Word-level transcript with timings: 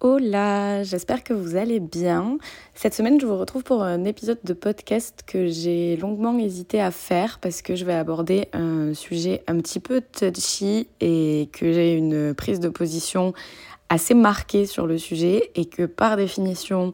Hola, 0.00 0.82
j'espère 0.82 1.22
que 1.22 1.32
vous 1.32 1.56
allez 1.56 1.78
bien. 1.78 2.38
Cette 2.74 2.94
semaine, 2.94 3.20
je 3.20 3.26
vous 3.26 3.38
retrouve 3.38 3.62
pour 3.62 3.82
un 3.82 4.04
épisode 4.04 4.40
de 4.42 4.52
podcast 4.52 5.22
que 5.26 5.46
j'ai 5.46 5.96
longuement 5.96 6.36
hésité 6.38 6.80
à 6.80 6.90
faire 6.90 7.38
parce 7.38 7.62
que 7.62 7.76
je 7.76 7.84
vais 7.84 7.94
aborder 7.94 8.48
un 8.52 8.94
sujet 8.94 9.44
un 9.46 9.58
petit 9.58 9.78
peu 9.78 10.00
touchy 10.00 10.88
et 11.00 11.48
que 11.52 11.72
j'ai 11.72 11.94
une 11.94 12.34
prise 12.34 12.58
de 12.58 12.68
position 12.68 13.34
assez 13.88 14.14
marquée 14.14 14.66
sur 14.66 14.86
le 14.86 14.98
sujet 14.98 15.50
et 15.54 15.66
que 15.66 15.84
par 15.84 16.16
définition, 16.16 16.92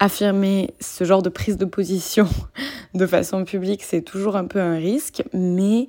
affirmer 0.00 0.74
ce 0.80 1.04
genre 1.04 1.22
de 1.22 1.28
prise 1.28 1.58
de 1.58 1.66
position 1.66 2.26
de 2.94 3.06
façon 3.06 3.44
publique, 3.44 3.82
c'est 3.84 4.02
toujours 4.02 4.36
un 4.36 4.46
peu 4.46 4.58
un 4.58 4.74
risque, 4.74 5.22
mais 5.32 5.86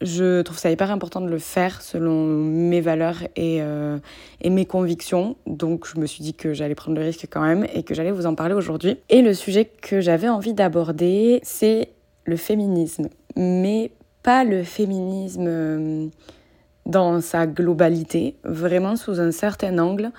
je 0.00 0.42
trouve 0.42 0.58
ça 0.58 0.70
hyper 0.70 0.90
important 0.90 1.20
de 1.20 1.28
le 1.28 1.38
faire 1.38 1.80
selon 1.80 2.26
mes 2.26 2.80
valeurs 2.80 3.22
et, 3.36 3.62
euh, 3.62 3.98
et, 4.40 4.50
mes 4.50 4.66
convictions. 4.66 5.36
Donc 5.46 5.86
je 5.86 6.00
me 6.00 6.06
suis 6.06 6.24
dit 6.24 6.34
que 6.34 6.54
j'allais 6.54 6.74
prendre 6.74 6.98
le 6.98 7.04
risque 7.04 7.28
quand 7.30 7.42
même 7.42 7.64
et 7.72 7.84
que 7.84 7.94
j'allais 7.94 8.10
vous 8.10 8.26
en 8.26 8.34
parler 8.34 8.54
aujourd'hui. 8.54 8.96
Et 9.10 9.22
le 9.22 9.32
sujet 9.32 9.64
que 9.64 10.00
j'avais 10.00 10.28
envie 10.28 10.54
d'aborder, 10.54 11.38
c'est 11.44 11.90
le 12.24 12.36
féminisme. 12.36 13.08
Mais 13.36 13.92
pas 14.24 14.42
le 14.42 14.64
féminisme 14.64 15.46
euh, 15.46 16.06
dans 16.86 17.20
sa 17.20 17.46
globalité, 17.46 18.36
vraiment 18.44 18.96
sous 18.96 19.20
un 19.20 19.30
certain 19.30 19.78
angle 19.78 20.10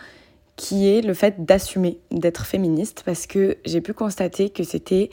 qui 0.55 0.87
est 0.87 1.01
le 1.01 1.13
fait 1.13 1.45
d'assumer 1.45 1.97
d'être 2.11 2.45
féministe 2.45 3.03
parce 3.05 3.27
que 3.27 3.57
j'ai 3.65 3.81
pu 3.81 3.93
constater 3.93 4.49
que 4.49 4.63
c'était 4.63 5.09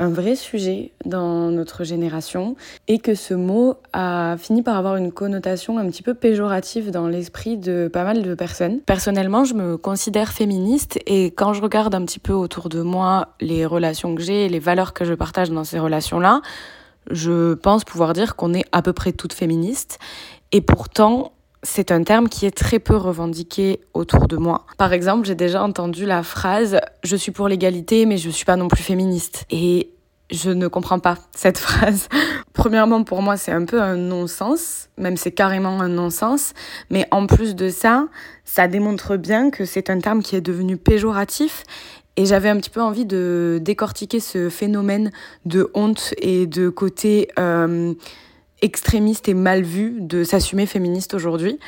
un 0.00 0.08
vrai 0.08 0.34
sujet 0.34 0.92
dans 1.04 1.50
notre 1.50 1.84
génération 1.84 2.56
et 2.88 2.98
que 2.98 3.14
ce 3.14 3.34
mot 3.34 3.74
a 3.92 4.36
fini 4.38 4.62
par 4.62 4.76
avoir 4.78 4.96
une 4.96 5.12
connotation 5.12 5.76
un 5.76 5.86
petit 5.90 6.02
peu 6.02 6.14
péjorative 6.14 6.90
dans 6.90 7.06
l'esprit 7.06 7.58
de 7.58 7.88
pas 7.92 8.02
mal 8.02 8.22
de 8.22 8.34
personnes. 8.34 8.80
Personnellement, 8.80 9.44
je 9.44 9.52
me 9.52 9.76
considère 9.76 10.32
féministe 10.32 10.98
et 11.06 11.26
quand 11.26 11.52
je 11.52 11.60
regarde 11.60 11.94
un 11.94 12.04
petit 12.06 12.18
peu 12.18 12.32
autour 12.32 12.70
de 12.70 12.80
moi 12.80 13.34
les 13.40 13.66
relations 13.66 14.14
que 14.14 14.22
j'ai 14.22 14.46
et 14.46 14.48
les 14.48 14.58
valeurs 14.58 14.94
que 14.94 15.04
je 15.04 15.12
partage 15.12 15.50
dans 15.50 15.64
ces 15.64 15.78
relations-là, 15.78 16.40
je 17.10 17.52
pense 17.54 17.84
pouvoir 17.84 18.14
dire 18.14 18.36
qu'on 18.36 18.54
est 18.54 18.64
à 18.72 18.80
peu 18.80 18.94
près 18.94 19.12
toutes 19.12 19.34
féministes 19.34 19.98
et 20.50 20.62
pourtant 20.62 21.32
c'est 21.62 21.92
un 21.92 22.02
terme 22.02 22.28
qui 22.28 22.46
est 22.46 22.56
très 22.56 22.78
peu 22.78 22.96
revendiqué 22.96 23.80
autour 23.92 24.26
de 24.26 24.36
moi. 24.36 24.66
Par 24.78 24.92
exemple, 24.92 25.26
j'ai 25.26 25.34
déjà 25.34 25.62
entendu 25.62 26.06
la 26.06 26.22
phrase 26.22 26.80
Je 27.02 27.16
suis 27.16 27.32
pour 27.32 27.48
l'égalité, 27.48 28.06
mais 28.06 28.16
je 28.16 28.30
suis 28.30 28.44
pas 28.44 28.56
non 28.56 28.68
plus 28.68 28.82
féministe. 28.82 29.44
Et 29.50 29.90
je 30.30 30.50
ne 30.50 30.68
comprends 30.68 30.98
pas 30.98 31.18
cette 31.32 31.58
phrase. 31.66 32.08
Premièrement, 32.52 33.04
pour 33.04 33.22
moi, 33.22 33.36
c'est 33.36 33.52
un 33.52 33.64
peu 33.64 33.80
un 33.80 33.96
non-sens, 33.96 34.88
même 34.96 35.16
c'est 35.16 35.32
carrément 35.32 35.80
un 35.80 35.88
non-sens. 35.88 36.52
Mais 36.90 37.06
en 37.10 37.26
plus 37.26 37.54
de 37.54 37.68
ça, 37.68 38.08
ça 38.44 38.66
démontre 38.68 39.16
bien 39.16 39.50
que 39.50 39.64
c'est 39.64 39.90
un 39.90 40.00
terme 40.00 40.22
qui 40.22 40.36
est 40.36 40.40
devenu 40.40 40.76
péjoratif. 40.76 41.64
Et 42.16 42.26
j'avais 42.26 42.48
un 42.48 42.56
petit 42.56 42.70
peu 42.70 42.82
envie 42.82 43.06
de 43.06 43.60
décortiquer 43.62 44.20
ce 44.20 44.48
phénomène 44.48 45.10
de 45.46 45.70
honte 45.74 46.12
et 46.18 46.46
de 46.46 46.68
côté 46.68 47.28
euh, 47.38 47.94
extrémiste 48.62 49.28
et 49.28 49.34
mal 49.34 49.62
vu 49.62 49.98
de 50.00 50.24
s'assumer 50.24 50.66
féministe 50.66 51.14
aujourd'hui. 51.14 51.58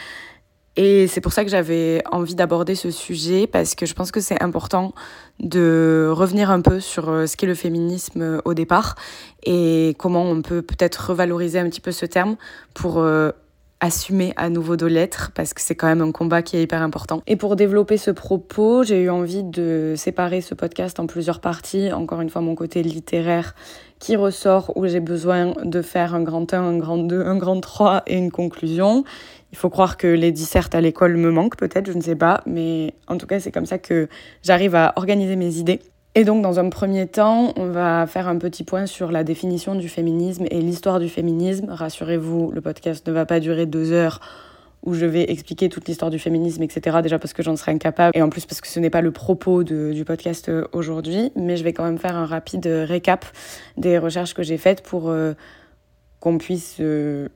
Et 0.76 1.06
c'est 1.06 1.20
pour 1.20 1.32
ça 1.32 1.44
que 1.44 1.50
j'avais 1.50 2.02
envie 2.10 2.34
d'aborder 2.34 2.74
ce 2.74 2.90
sujet 2.90 3.46
parce 3.46 3.74
que 3.74 3.84
je 3.84 3.92
pense 3.92 4.10
que 4.10 4.20
c'est 4.20 4.42
important 4.42 4.94
de 5.38 6.08
revenir 6.10 6.50
un 6.50 6.62
peu 6.62 6.80
sur 6.80 7.10
euh, 7.10 7.26
ce 7.26 7.36
qu'est 7.36 7.46
le 7.46 7.54
féminisme 7.54 8.22
euh, 8.22 8.40
au 8.46 8.54
départ 8.54 8.94
et 9.42 9.94
comment 9.98 10.22
on 10.22 10.40
peut 10.40 10.62
peut-être 10.62 11.10
revaloriser 11.10 11.58
un 11.58 11.68
petit 11.68 11.82
peu 11.82 11.92
ce 11.92 12.06
terme 12.06 12.36
pour 12.72 13.00
euh, 13.00 13.32
assumer 13.80 14.32
à 14.36 14.48
nouveau 14.48 14.76
de 14.76 14.86
l'être 14.86 15.32
parce 15.34 15.52
que 15.52 15.60
c'est 15.60 15.74
quand 15.74 15.88
même 15.88 16.00
un 16.00 16.12
combat 16.12 16.40
qui 16.40 16.56
est 16.56 16.62
hyper 16.62 16.80
important. 16.80 17.22
Et 17.26 17.36
pour 17.36 17.54
développer 17.54 17.98
ce 17.98 18.10
propos, 18.10 18.82
j'ai 18.82 19.02
eu 19.02 19.10
envie 19.10 19.42
de 19.42 19.92
séparer 19.96 20.40
ce 20.40 20.54
podcast 20.54 21.00
en 21.00 21.06
plusieurs 21.06 21.40
parties. 21.40 21.92
Encore 21.92 22.22
une 22.22 22.30
fois, 22.30 22.40
mon 22.40 22.54
côté 22.54 22.82
littéraire 22.82 23.54
qui 24.02 24.16
ressort 24.16 24.72
où 24.76 24.84
j'ai 24.88 24.98
besoin 24.98 25.54
de 25.62 25.80
faire 25.80 26.12
un 26.16 26.22
grand 26.22 26.52
1, 26.52 26.60
un 26.60 26.76
grand 26.76 26.98
2, 26.98 27.22
un 27.24 27.36
grand 27.36 27.60
3 27.60 28.02
et 28.08 28.18
une 28.18 28.32
conclusion. 28.32 29.04
Il 29.52 29.58
faut 29.58 29.70
croire 29.70 29.96
que 29.96 30.08
les 30.08 30.32
dissertes 30.32 30.74
à 30.74 30.80
l'école 30.80 31.16
me 31.16 31.30
manquent 31.30 31.56
peut-être, 31.56 31.86
je 31.86 31.96
ne 31.96 32.02
sais 32.02 32.16
pas, 32.16 32.42
mais 32.44 32.94
en 33.06 33.16
tout 33.16 33.28
cas 33.28 33.38
c'est 33.38 33.52
comme 33.52 33.64
ça 33.64 33.78
que 33.78 34.08
j'arrive 34.42 34.74
à 34.74 34.92
organiser 34.96 35.36
mes 35.36 35.58
idées. 35.58 35.78
Et 36.16 36.24
donc 36.24 36.42
dans 36.42 36.58
un 36.58 36.68
premier 36.68 37.06
temps, 37.06 37.52
on 37.56 37.66
va 37.66 38.08
faire 38.08 38.26
un 38.26 38.38
petit 38.38 38.64
point 38.64 38.86
sur 38.86 39.12
la 39.12 39.22
définition 39.22 39.76
du 39.76 39.88
féminisme 39.88 40.46
et 40.50 40.60
l'histoire 40.60 40.98
du 40.98 41.08
féminisme. 41.08 41.66
Rassurez-vous, 41.70 42.50
le 42.50 42.60
podcast 42.60 43.06
ne 43.06 43.12
va 43.12 43.24
pas 43.24 43.38
durer 43.38 43.66
deux 43.66 43.92
heures 43.92 44.18
où 44.82 44.94
je 44.94 45.06
vais 45.06 45.30
expliquer 45.30 45.68
toute 45.68 45.86
l'histoire 45.88 46.10
du 46.10 46.18
féminisme, 46.18 46.62
etc. 46.62 46.98
Déjà 47.02 47.18
parce 47.18 47.32
que 47.32 47.42
j'en 47.42 47.56
serais 47.56 47.72
incapable, 47.72 48.16
et 48.16 48.22
en 48.22 48.28
plus 48.28 48.46
parce 48.46 48.60
que 48.60 48.68
ce 48.68 48.80
n'est 48.80 48.90
pas 48.90 49.00
le 49.00 49.12
propos 49.12 49.62
du 49.62 50.04
podcast 50.04 50.48
euh, 50.48 50.64
aujourd'hui, 50.72 51.30
mais 51.36 51.56
je 51.56 51.64
vais 51.64 51.72
quand 51.72 51.84
même 51.84 51.98
faire 51.98 52.16
un 52.16 52.26
rapide 52.26 52.66
récap 52.66 53.24
des 53.76 53.98
recherches 53.98 54.34
que 54.34 54.42
j'ai 54.42 54.58
faites 54.58 54.82
pour 54.82 55.08
euh, 55.08 55.34
qu'on 56.20 56.38
puisse 56.38 56.76
euh, 56.80 57.28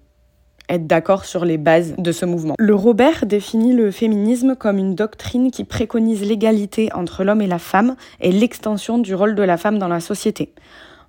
être 0.68 0.86
d'accord 0.86 1.24
sur 1.24 1.44
les 1.44 1.58
bases 1.58 1.94
de 1.96 2.12
ce 2.12 2.24
mouvement. 2.24 2.54
Le 2.58 2.74
Robert 2.74 3.26
définit 3.26 3.72
le 3.72 3.90
féminisme 3.90 4.56
comme 4.56 4.78
une 4.78 4.94
doctrine 4.94 5.50
qui 5.50 5.64
préconise 5.64 6.22
l'égalité 6.22 6.90
entre 6.94 7.22
l'homme 7.22 7.42
et 7.42 7.46
la 7.46 7.58
femme 7.58 7.96
et 8.20 8.32
l'extension 8.32 8.98
du 8.98 9.14
rôle 9.14 9.34
de 9.34 9.42
la 9.42 9.56
femme 9.56 9.78
dans 9.78 9.88
la 9.88 10.00
société. 10.00 10.52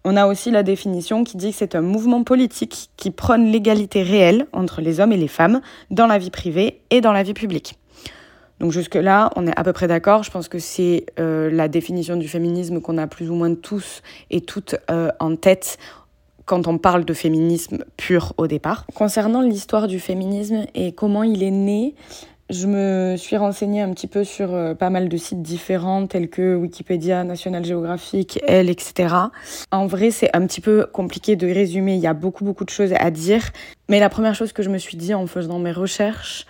On 0.10 0.16
a 0.16 0.26
aussi 0.26 0.52
la 0.52 0.64
définition 0.64 1.26
qui 1.26 1.36
dit 1.36 1.52
que 1.52 1.58
c'est 1.58 1.76
un 1.76 1.82
mouvement 1.82 2.24
politique 2.24 2.92
qui 2.96 3.12
prône 3.12 3.52
l'égalité 3.52 4.04
réelle 4.04 4.48
entre 4.54 4.80
les 4.80 5.02
hommes 5.02 5.12
et 5.12 5.18
les 5.18 5.28
femmes 5.28 5.60
dans 5.92 6.08
la 6.08 6.18
vie 6.18 6.30
privée 6.30 6.80
et 6.92 7.02
dans 7.02 7.12
la 7.12 7.24
vie 7.24 7.34
publique. 7.34 7.78
Donc 8.62 8.72
jusque-là, 8.72 9.32
on 9.36 9.46
est 9.48 9.60
à 9.60 9.66
peu 9.66 9.74
près 9.74 9.90
d'accord. 9.90 10.24
Je 10.24 10.32
pense 10.32 10.48
que 10.48 10.60
c'est 10.60 11.08
euh, 11.20 11.52
la 11.52 11.68
définition 11.68 12.16
du 12.16 12.30
féminisme 12.30 12.80
qu'on 12.80 12.98
a 12.98 13.06
plus 13.06 13.30
ou 13.30 13.36
moins 13.36 13.54
tous 13.54 14.02
et 14.32 14.40
toutes 14.40 14.78
euh, 14.90 15.12
en 15.20 15.36
tête 15.36 15.78
quand 16.46 16.68
on 16.68 16.78
parle 16.78 17.04
de 17.04 17.14
féminisme 17.14 17.80
pur 17.98 18.32
au 18.38 18.48
départ. 18.48 18.86
Concernant 18.96 19.42
l'histoire 19.42 19.88
du 19.88 20.00
féminisme 20.00 20.68
et 20.74 20.94
comment 20.94 21.24
il 21.24 21.44
est 21.44 21.52
né, 21.52 21.96
je 22.50 22.68
me 22.68 23.16
suis 23.18 23.36
renseignée 23.36 23.82
un 23.82 23.92
petit 23.92 24.08
peu 24.08 24.24
sur 24.24 24.54
euh, 24.54 24.74
pas 24.74 24.90
mal 24.90 25.10
de 25.10 25.18
sites 25.18 25.42
différents 25.42 26.08
tels 26.08 26.30
que 26.30 26.56
Wikipédia, 26.56 27.24
National 27.24 27.66
Geographic, 27.66 28.40
Elle, 28.48 28.70
etc. 28.70 29.14
En 29.72 29.88
vrai, 29.88 30.12
c'est 30.12 30.36
un 30.36 30.46
petit 30.48 30.62
peu 30.62 30.86
compliqué 30.86 31.36
de 31.36 31.46
résumer, 31.48 31.96
il 31.96 32.00
y 32.02 32.08
a 32.08 32.14
beaucoup 32.14 32.46
beaucoup 32.46 32.64
de 32.64 32.70
choses 32.70 32.94
à 32.98 33.12
dire. 33.12 33.44
Mais 33.90 34.00
la 34.00 34.10
première 34.10 34.36
chose 34.36 34.54
que 34.54 34.64
je 34.64 34.70
me 34.70 34.78
suis 34.78 34.98
dit 34.98 35.14
en 35.14 35.28
faisant 35.28 35.60
mes 35.60 35.72
recherches, 35.72 36.46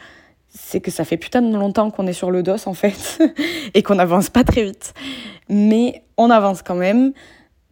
c'est 0.50 0.82
que 0.82 0.92
ça 0.92 1.04
fait 1.04 1.18
putain 1.18 1.42
de 1.42 1.56
longtemps 1.56 1.90
qu'on 1.92 2.08
est 2.08 2.14
sur 2.14 2.32
le 2.32 2.44
dos 2.44 2.68
en 2.68 2.74
fait 2.74 3.20
et 3.74 3.84
qu'on 3.84 3.96
n'avance 3.96 4.30
pas 4.30 4.44
très 4.44 4.64
vite. 4.64 4.94
Mais 5.50 6.04
on 6.18 6.30
avance 6.30 6.62
quand 6.62 6.76
même 6.76 7.14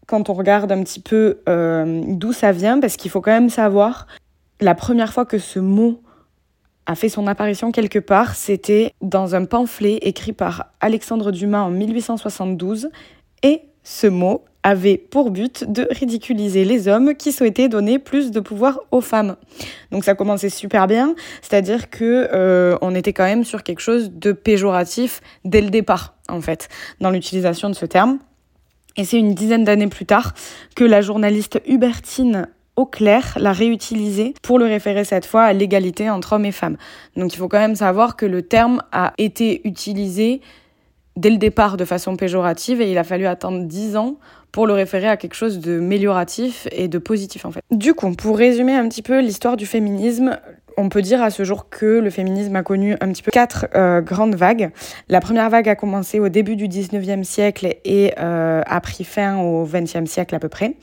quand 0.07 0.29
on 0.29 0.33
regarde 0.33 0.71
un 0.71 0.83
petit 0.83 0.99
peu 0.99 1.39
euh, 1.49 2.03
d'où 2.07 2.33
ça 2.33 2.51
vient, 2.51 2.79
parce 2.79 2.95
qu'il 2.95 3.09
faut 3.09 3.21
quand 3.21 3.31
même 3.31 3.49
savoir, 3.49 4.07
la 4.61 4.75
première 4.75 5.13
fois 5.13 5.25
que 5.25 5.39
ce 5.39 5.59
mot 5.59 6.01
a 6.85 6.95
fait 6.95 7.09
son 7.09 7.27
apparition 7.27 7.71
quelque 7.71 7.99
part, 7.99 8.35
c'était 8.35 8.93
dans 9.01 9.35
un 9.35 9.45
pamphlet 9.45 9.97
écrit 10.01 10.33
par 10.33 10.67
Alexandre 10.79 11.31
Dumas 11.31 11.61
en 11.61 11.71
1872, 11.71 12.89
et 13.43 13.61
ce 13.83 14.07
mot 14.07 14.43
avait 14.63 14.97
pour 14.97 15.29
but 15.29 15.71
de 15.71 15.87
ridiculiser 15.91 16.65
les 16.65 16.87
hommes 16.87 17.13
qui 17.13 17.31
souhaitaient 17.31 17.69
donner 17.69 17.99
plus 17.99 18.31
de 18.31 18.39
pouvoir 18.39 18.79
aux 18.89 19.01
femmes. 19.01 19.35
Donc 19.91 20.03
ça 20.03 20.15
commençait 20.15 20.49
super 20.49 20.87
bien, 20.87 21.13
c'est-à-dire 21.43 21.91
que 21.91 22.27
euh, 22.33 22.75
on 22.81 22.95
était 22.95 23.13
quand 23.13 23.25
même 23.25 23.43
sur 23.43 23.61
quelque 23.61 23.81
chose 23.81 24.11
de 24.11 24.31
péjoratif 24.31 25.21
dès 25.45 25.61
le 25.61 25.69
départ 25.69 26.15
en 26.29 26.41
fait 26.41 26.67
dans 26.99 27.11
l'utilisation 27.11 27.69
de 27.69 27.75
ce 27.75 27.85
terme. 27.85 28.17
Et 28.97 29.05
c'est 29.05 29.19
une 29.19 29.35
dizaine 29.35 29.65
d'années 29.65 29.87
plus 29.87 30.05
tard 30.05 30.33
que 30.75 30.83
la 30.83 31.01
journaliste 31.01 31.61
Hubertine 31.67 32.47
Auclair 32.75 33.37
l'a 33.39 33.53
réutilisé 33.53 34.33
pour 34.41 34.59
le 34.59 34.65
référer 34.65 35.03
cette 35.03 35.25
fois 35.25 35.43
à 35.43 35.53
l'égalité 35.53 36.09
entre 36.09 36.33
hommes 36.33 36.45
et 36.45 36.51
femmes. 36.51 36.77
Donc 37.15 37.33
il 37.33 37.37
faut 37.37 37.47
quand 37.47 37.59
même 37.59 37.75
savoir 37.75 38.15
que 38.15 38.25
le 38.25 38.41
terme 38.41 38.81
a 38.91 39.13
été 39.17 39.61
utilisé 39.67 40.41
dès 41.15 41.29
le 41.29 41.37
départ 41.37 41.77
de 41.77 41.85
façon 41.85 42.17
péjorative 42.17 42.81
et 42.81 42.91
il 42.91 42.97
a 42.97 43.03
fallu 43.03 43.25
attendre 43.25 43.63
dix 43.65 43.95
ans 43.95 44.17
pour 44.51 44.67
le 44.67 44.73
référer 44.73 45.07
à 45.07 45.17
quelque 45.17 45.35
chose 45.35 45.59
de 45.59 45.79
mélioratif 45.79 46.67
et 46.71 46.87
de 46.87 46.97
positif 46.97 47.45
en 47.45 47.51
fait. 47.51 47.61
Du 47.71 47.93
coup, 47.93 48.11
pour 48.11 48.37
résumer 48.37 48.73
un 48.73 48.87
petit 48.87 49.01
peu 49.01 49.19
l'histoire 49.19 49.57
du 49.57 49.65
féminisme, 49.65 50.37
on 50.77 50.89
peut 50.89 51.01
dire 51.01 51.21
à 51.21 51.29
ce 51.29 51.43
jour 51.43 51.69
que 51.69 51.99
le 51.99 52.09
féminisme 52.09 52.55
a 52.55 52.63
connu 52.63 52.95
un 53.01 53.11
petit 53.11 53.23
peu 53.23 53.31
quatre 53.31 53.67
euh, 53.75 54.01
grandes 54.01 54.35
vagues. 54.35 54.71
La 55.09 55.21
première 55.21 55.49
vague 55.49 55.69
a 55.69 55.75
commencé 55.75 56.19
au 56.19 56.29
début 56.29 56.55
du 56.55 56.67
19e 56.67 57.23
siècle 57.23 57.75
et 57.85 58.13
euh, 58.19 58.61
a 58.65 58.81
pris 58.81 59.03
fin 59.03 59.37
au 59.37 59.65
20e 59.65 60.05
siècle 60.05 60.35
à 60.35 60.39
peu 60.39 60.49
près. 60.49 60.75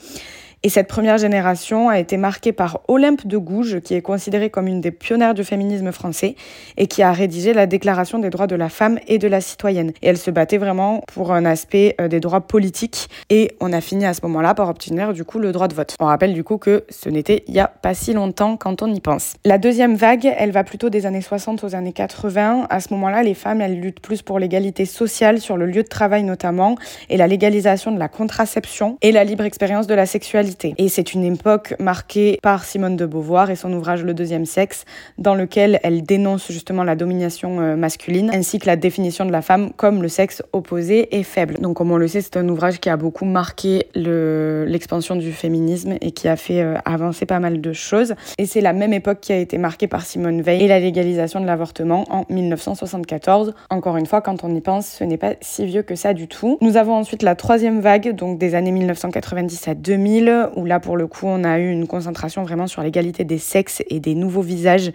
Et 0.64 0.68
cette 0.68 0.86
première 0.86 1.18
génération 1.18 1.88
a 1.88 1.98
été 1.98 2.16
marquée 2.16 2.52
par 2.52 2.82
Olympe 2.86 3.26
de 3.26 3.36
Gouges, 3.36 3.80
qui 3.80 3.94
est 3.94 4.00
considérée 4.00 4.48
comme 4.48 4.68
une 4.68 4.80
des 4.80 4.92
pionnières 4.92 5.34
du 5.34 5.42
féminisme 5.42 5.90
français 5.90 6.36
et 6.76 6.86
qui 6.86 7.02
a 7.02 7.10
rédigé 7.10 7.52
la 7.52 7.66
Déclaration 7.66 8.20
des 8.20 8.30
droits 8.30 8.46
de 8.46 8.54
la 8.54 8.68
femme 8.68 9.00
et 9.08 9.18
de 9.18 9.26
la 9.26 9.40
citoyenne. 9.40 9.90
Et 10.02 10.08
elle 10.08 10.18
se 10.18 10.30
battait 10.30 10.58
vraiment 10.58 11.02
pour 11.12 11.32
un 11.32 11.44
aspect 11.46 11.96
euh, 12.00 12.06
des 12.06 12.20
droits 12.20 12.42
politiques 12.42 13.08
et 13.28 13.56
on 13.58 13.72
a 13.72 13.80
fini 13.80 14.06
à 14.06 14.14
ce 14.14 14.20
moment-là 14.22 14.54
par 14.54 14.68
obtenir 14.68 15.12
du 15.12 15.24
coup 15.24 15.40
le 15.40 15.50
droit 15.50 15.66
de 15.66 15.74
vote. 15.74 15.96
On 15.98 16.04
rappelle 16.04 16.32
du 16.32 16.44
coup 16.44 16.58
que 16.58 16.84
ce 16.90 17.08
n'était 17.08 17.42
il 17.48 17.54
y 17.54 17.60
a 17.60 17.66
pas 17.66 17.94
si 17.94 18.12
longtemps 18.12 18.56
quand 18.56 18.82
on 18.82 18.94
y 18.94 19.00
pense. 19.00 19.34
La 19.44 19.58
deuxième 19.58 19.96
vague, 19.96 20.32
elle 20.38 20.52
va 20.52 20.62
plutôt 20.62 20.90
des 20.90 21.06
années 21.06 21.22
60 21.22 21.64
aux 21.64 21.74
années 21.74 21.92
80. 21.92 22.68
À 22.70 22.78
ce 22.78 22.94
moment-là, 22.94 23.24
les 23.24 23.34
femmes, 23.34 23.60
elles 23.60 23.80
luttent 23.80 24.00
plus 24.00 24.22
pour 24.22 24.38
l'égalité 24.38 24.84
sociale 24.84 25.40
sur 25.40 25.56
le 25.56 25.66
lieu 25.66 25.82
de 25.82 25.88
travail 25.88 26.22
notamment 26.22 26.76
et 27.10 27.16
la 27.16 27.26
légalisation 27.26 27.90
de 27.90 27.98
la 27.98 28.08
contraception 28.08 28.96
et 29.02 29.10
la 29.10 29.24
libre 29.24 29.42
expérience 29.42 29.88
de 29.88 29.94
la 29.94 30.06
sexualité. 30.06 30.51
Et 30.78 30.88
c'est 30.88 31.14
une 31.14 31.25
époque 31.25 31.75
marquée 31.78 32.38
par 32.43 32.64
Simone 32.64 32.96
de 32.96 33.06
Beauvoir 33.06 33.50
et 33.50 33.56
son 33.56 33.72
ouvrage 33.72 34.04
Le 34.04 34.14
deuxième 34.14 34.46
sexe, 34.46 34.84
dans 35.19 35.34
lequel 35.34 35.81
elle 35.82 36.02
dénonce 36.02 36.50
justement 36.50 36.84
la 36.84 36.96
domination 36.96 37.60
euh, 37.60 37.76
masculine 37.76 38.31
ainsi 38.32 38.58
que 38.58 38.66
la 38.66 38.76
définition 38.76 39.25
de 39.25 39.32
la 39.32 39.43
femme 39.43 39.72
comme 39.76 40.02
le 40.02 40.08
sexe 40.08 40.43
opposé 40.52 41.16
et 41.16 41.22
faible. 41.22 41.58
Donc 41.60 41.76
comme 41.76 41.90
on 41.90 41.96
le 41.96 42.08
sait, 42.08 42.20
c'est 42.20 42.37
un 42.37 42.49
ouvrage 42.49 42.81
qui 42.81 42.88
a 42.88 42.96
beaucoup 42.96 43.25
marqué 43.25 43.87
l'expansion 43.94 45.16
du 45.16 45.32
féminisme 45.32 45.94
et 46.00 46.12
qui 46.12 46.28
a 46.28 46.37
fait 46.37 46.62
euh, 46.62 46.76
avancer 46.84 47.26
pas 47.26 47.40
mal 47.40 47.60
de 47.60 47.72
choses. 47.72 48.14
Et 48.38 48.46
c'est 48.46 48.60
la 48.60 48.72
même 48.72 48.93
époque 48.93 49.20
qui 49.20 49.32
a 49.32 49.38
été 49.38 49.58
marquée 49.58 49.87
par 49.87 50.05
Simone 50.05 50.43
Veil 50.43 50.62
et 50.62 50.69
la 50.69 50.81
légalisation 50.81 51.40
de 51.40 51.46
l'avortement 51.46 52.05
en 52.10 52.25
1974. 52.31 53.55
Encore 53.70 53.96
une 53.96 54.06
fois, 54.06 54.20
quand 54.20 54.44
on 54.44 54.55
y 54.55 54.60
pense, 54.60 54.87
ce 54.87 55.05
n'est 55.05 55.16
pas 55.16 55.34
si 55.40 55.66
vieux 55.66 55.82
que 55.82 55.94
ça 55.94 56.14
du 56.14 56.28
tout. 56.28 56.58
Nous 56.60 56.76
avons 56.76 56.94
ensuite 56.94 57.22
la 57.22 57.34
troisième 57.34 57.81
vague, 57.81 58.14
donc 58.14 58.38
des 58.38 58.55
années 58.55 58.70
1990 58.72 59.69
à 59.69 59.75
2000, 59.75 60.41
où 60.56 60.64
là 60.64 60.80
pour 60.80 60.96
le 60.96 61.06
coup 61.06 61.26
on 61.26 61.44
a 61.44 61.58
eu 61.58 61.70
une 61.70 61.86
concentration 61.86 62.42
vraiment 62.42 62.66
sur 62.66 62.82
l'égalité 62.82 63.24
des 63.24 63.38
sexes 63.38 63.82
et 63.88 64.00
des 64.00 64.14
nouveaux 64.14 64.42
visages 64.42 64.92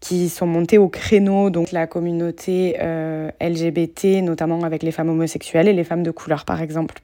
qui 0.00 0.28
sont 0.28 0.46
montés 0.46 0.76
au 0.76 0.88
créneau, 0.88 1.48
donc 1.48 1.72
la 1.72 1.86
communauté 1.86 2.76
euh, 2.80 3.30
LGBT, 3.40 4.22
notamment 4.22 4.62
avec 4.62 4.82
les 4.82 4.92
femmes 4.92 5.08
homosexuelles 5.08 5.66
et 5.66 5.72
les 5.72 5.84
femmes 5.84 6.02
de 6.02 6.10
couleur 6.10 6.44
par 6.44 6.60
exemple. 6.60 6.96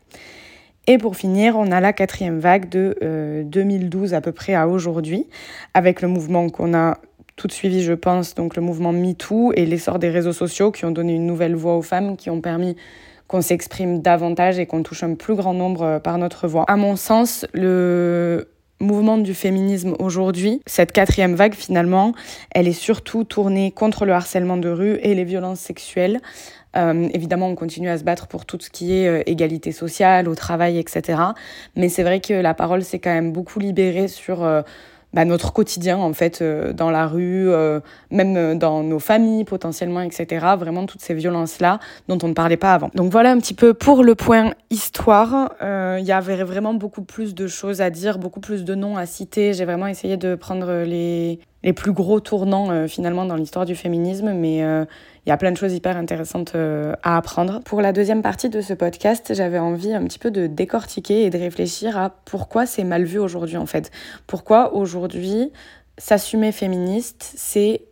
Et 0.87 0.99
pour 0.99 1.17
finir, 1.17 1.57
on 1.57 1.71
a 1.71 1.81
la 1.81 1.93
quatrième 1.93 2.39
vague 2.39 2.69
de 2.69 3.45
2012 3.47 4.13
euh, 4.13 4.17
à 4.17 4.21
peu 4.21 4.33
près 4.33 4.55
à 4.55 4.69
aujourd'hui, 4.69 5.27
avec 5.73 6.03
le 6.03 6.09
mouvement 6.09 6.49
qu'on 6.51 6.75
a 6.75 6.99
tout 7.37 7.49
suivi, 7.49 7.83
je 7.83 7.95
pense, 7.95 8.35
donc 8.35 8.55
le 8.57 8.61
mouvement 8.61 8.93
MeToo 8.93 9.53
et 9.55 9.65
l'essor 9.65 9.99
des 9.99 10.11
réseaux 10.11 10.35
sociaux 10.35 10.71
qui 10.71 10.85
ont 10.85 10.91
donné 10.91 11.15
une 11.15 11.27
nouvelle 11.27 11.55
voix 11.55 11.77
aux 11.77 11.83
femmes, 11.83 12.17
qui 12.17 12.29
ont 12.29 12.43
permis 12.43 12.77
qu'on 13.31 13.43
s'exprime 13.43 14.03
davantage 14.03 14.59
et 14.59 14.67
qu'on 14.67 14.83
touche 14.83 15.05
un 15.05 15.15
plus 15.15 15.37
grand 15.37 15.55
nombre 15.55 15.83
euh, 15.83 15.99
par 16.01 16.19
notre 16.19 16.49
voix. 16.49 16.65
À 16.67 16.77
mon 16.77 16.97
sens, 16.97 17.47
le 17.53 18.49
mouvement 18.81 19.19
du 19.19 19.35
féminisme 19.35 19.95
aujourd'hui, 20.01 20.61
cette 20.67 20.91
quatrième 20.91 21.37
vague 21.37 21.55
finalement, 21.55 22.13
elle 22.51 22.67
est 22.67 22.73
surtout 22.73 23.23
tournée 23.23 23.71
contre 23.71 24.05
le 24.05 24.15
harcèlement 24.15 24.57
de 24.57 24.69
rue 24.69 24.99
et 25.03 25.15
les 25.15 25.23
violences 25.23 25.61
sexuelles. 25.61 26.19
Euh, 26.77 27.09
évidemment, 27.15 27.47
on 27.47 27.55
continue 27.55 27.89
à 27.89 27.99
se 27.99 28.03
battre 28.03 28.27
pour 28.27 28.47
tout 28.47 28.59
ce 28.59 28.69
qui 28.69 28.99
est 28.99 29.07
euh, 29.07 29.23
égalité 29.27 29.71
sociale, 29.71 30.29
au 30.29 30.35
travail, 30.35 30.79
etc. 30.79 31.23
Mais 31.77 31.89
c'est 31.89 32.03
vrai 32.03 32.19
que 32.19 32.35
la 32.35 32.55
parole 32.55 32.83
s'est 32.83 32.99
quand 32.99 33.15
même 33.15 33.33
beaucoup 33.33 33.61
libérée 33.61 34.09
sur 34.09 34.45
bah, 35.13 35.25
notre 35.25 35.53
quotidien 35.53 35.99
en 35.99 36.13
fait 36.13 36.41
euh, 36.41 36.73
dans 36.73 36.91
la 36.91 37.07
rue, 37.09 37.51
euh, 37.51 37.81
même 38.11 38.37
euh, 38.37 38.55
dans 38.55 38.83
nos 38.83 39.01
familles 39.01 39.45
potentiellement, 39.45 40.03
etc. 40.03 40.47
Vraiment 40.57 40.87
toutes 40.87 41.01
ces 41.01 41.15
violences-là 41.15 41.81
dont 42.09 42.19
on 42.23 42.29
ne 42.29 42.35
parlait 42.35 42.57
pas 42.57 42.75
avant. 42.75 42.91
Donc 42.95 43.11
voilà 43.11 43.33
un 43.33 43.39
petit 43.39 43.55
peu 43.55 43.75
pour 43.75 44.05
le 44.05 44.15
point 44.15 44.55
histoire. 44.71 45.55
Il 45.61 46.07
y 46.07 46.13
avait 46.13 46.43
vraiment 46.45 46.75
beaucoup 46.75 47.03
plus 47.03 47.35
de 47.35 47.47
choses 47.47 47.81
à 47.81 47.91
dire, 47.91 48.19
beaucoup 48.19 48.41
plus 48.41 48.65
de 48.65 48.75
noms 48.75 48.97
à 48.97 49.07
citer. 49.07 49.53
J'ai 49.53 49.65
vraiment 49.65 49.87
essayé 49.87 50.17
de 50.17 50.35
prendre 50.35 50.85
les, 50.85 51.41
les 51.63 51.73
plus 51.73 51.93
gros 51.93 52.21
tournants 52.21 52.87
finalement 52.89 53.25
dans 53.25 53.37
l'histoire 53.37 53.67
du 53.67 53.75
féminisme, 53.75 54.33
mais 54.33 54.65
y 55.31 55.33
a 55.33 55.37
plein 55.37 55.53
de 55.53 55.57
choses 55.57 55.73
hyper 55.73 55.97
intéressantes 55.97 56.53
euh, 56.57 56.93
à 57.05 57.17
apprendre. 57.17 57.61
Pour 57.65 57.81
la 57.81 57.93
deuxième 57.93 58.21
partie 58.21 58.49
de 58.49 58.61
ce 58.61 58.75
podcast, 58.75 59.33
j'avais 59.33 59.61
envie 59.61 59.95
un 59.95 60.03
petit 60.05 60.19
peu 60.19 60.33
de 60.33 60.49
décortiquer 60.49 61.25
et 61.25 61.31
de 61.31 61.39
réfléchir 61.39 61.97
à 61.97 62.11
pourquoi 62.11 62.67
c'est 62.67 62.83
mal 62.83 63.05
vu 63.05 63.21
aujourd'hui 63.21 63.57
en 63.57 63.67
fait. 63.67 63.93
Pourquoi 64.27 64.75
aujourd'hui 64.75 65.53
s'assumer 65.99 66.51
féministe, 66.51 67.33
c'est 67.37 67.83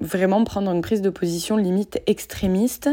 vraiment 0.00 0.42
prendre 0.42 0.68
une 0.72 0.82
prise 0.82 1.00
de 1.00 1.10
position 1.10 1.56
limite 1.56 2.02
extrémiste? 2.08 2.90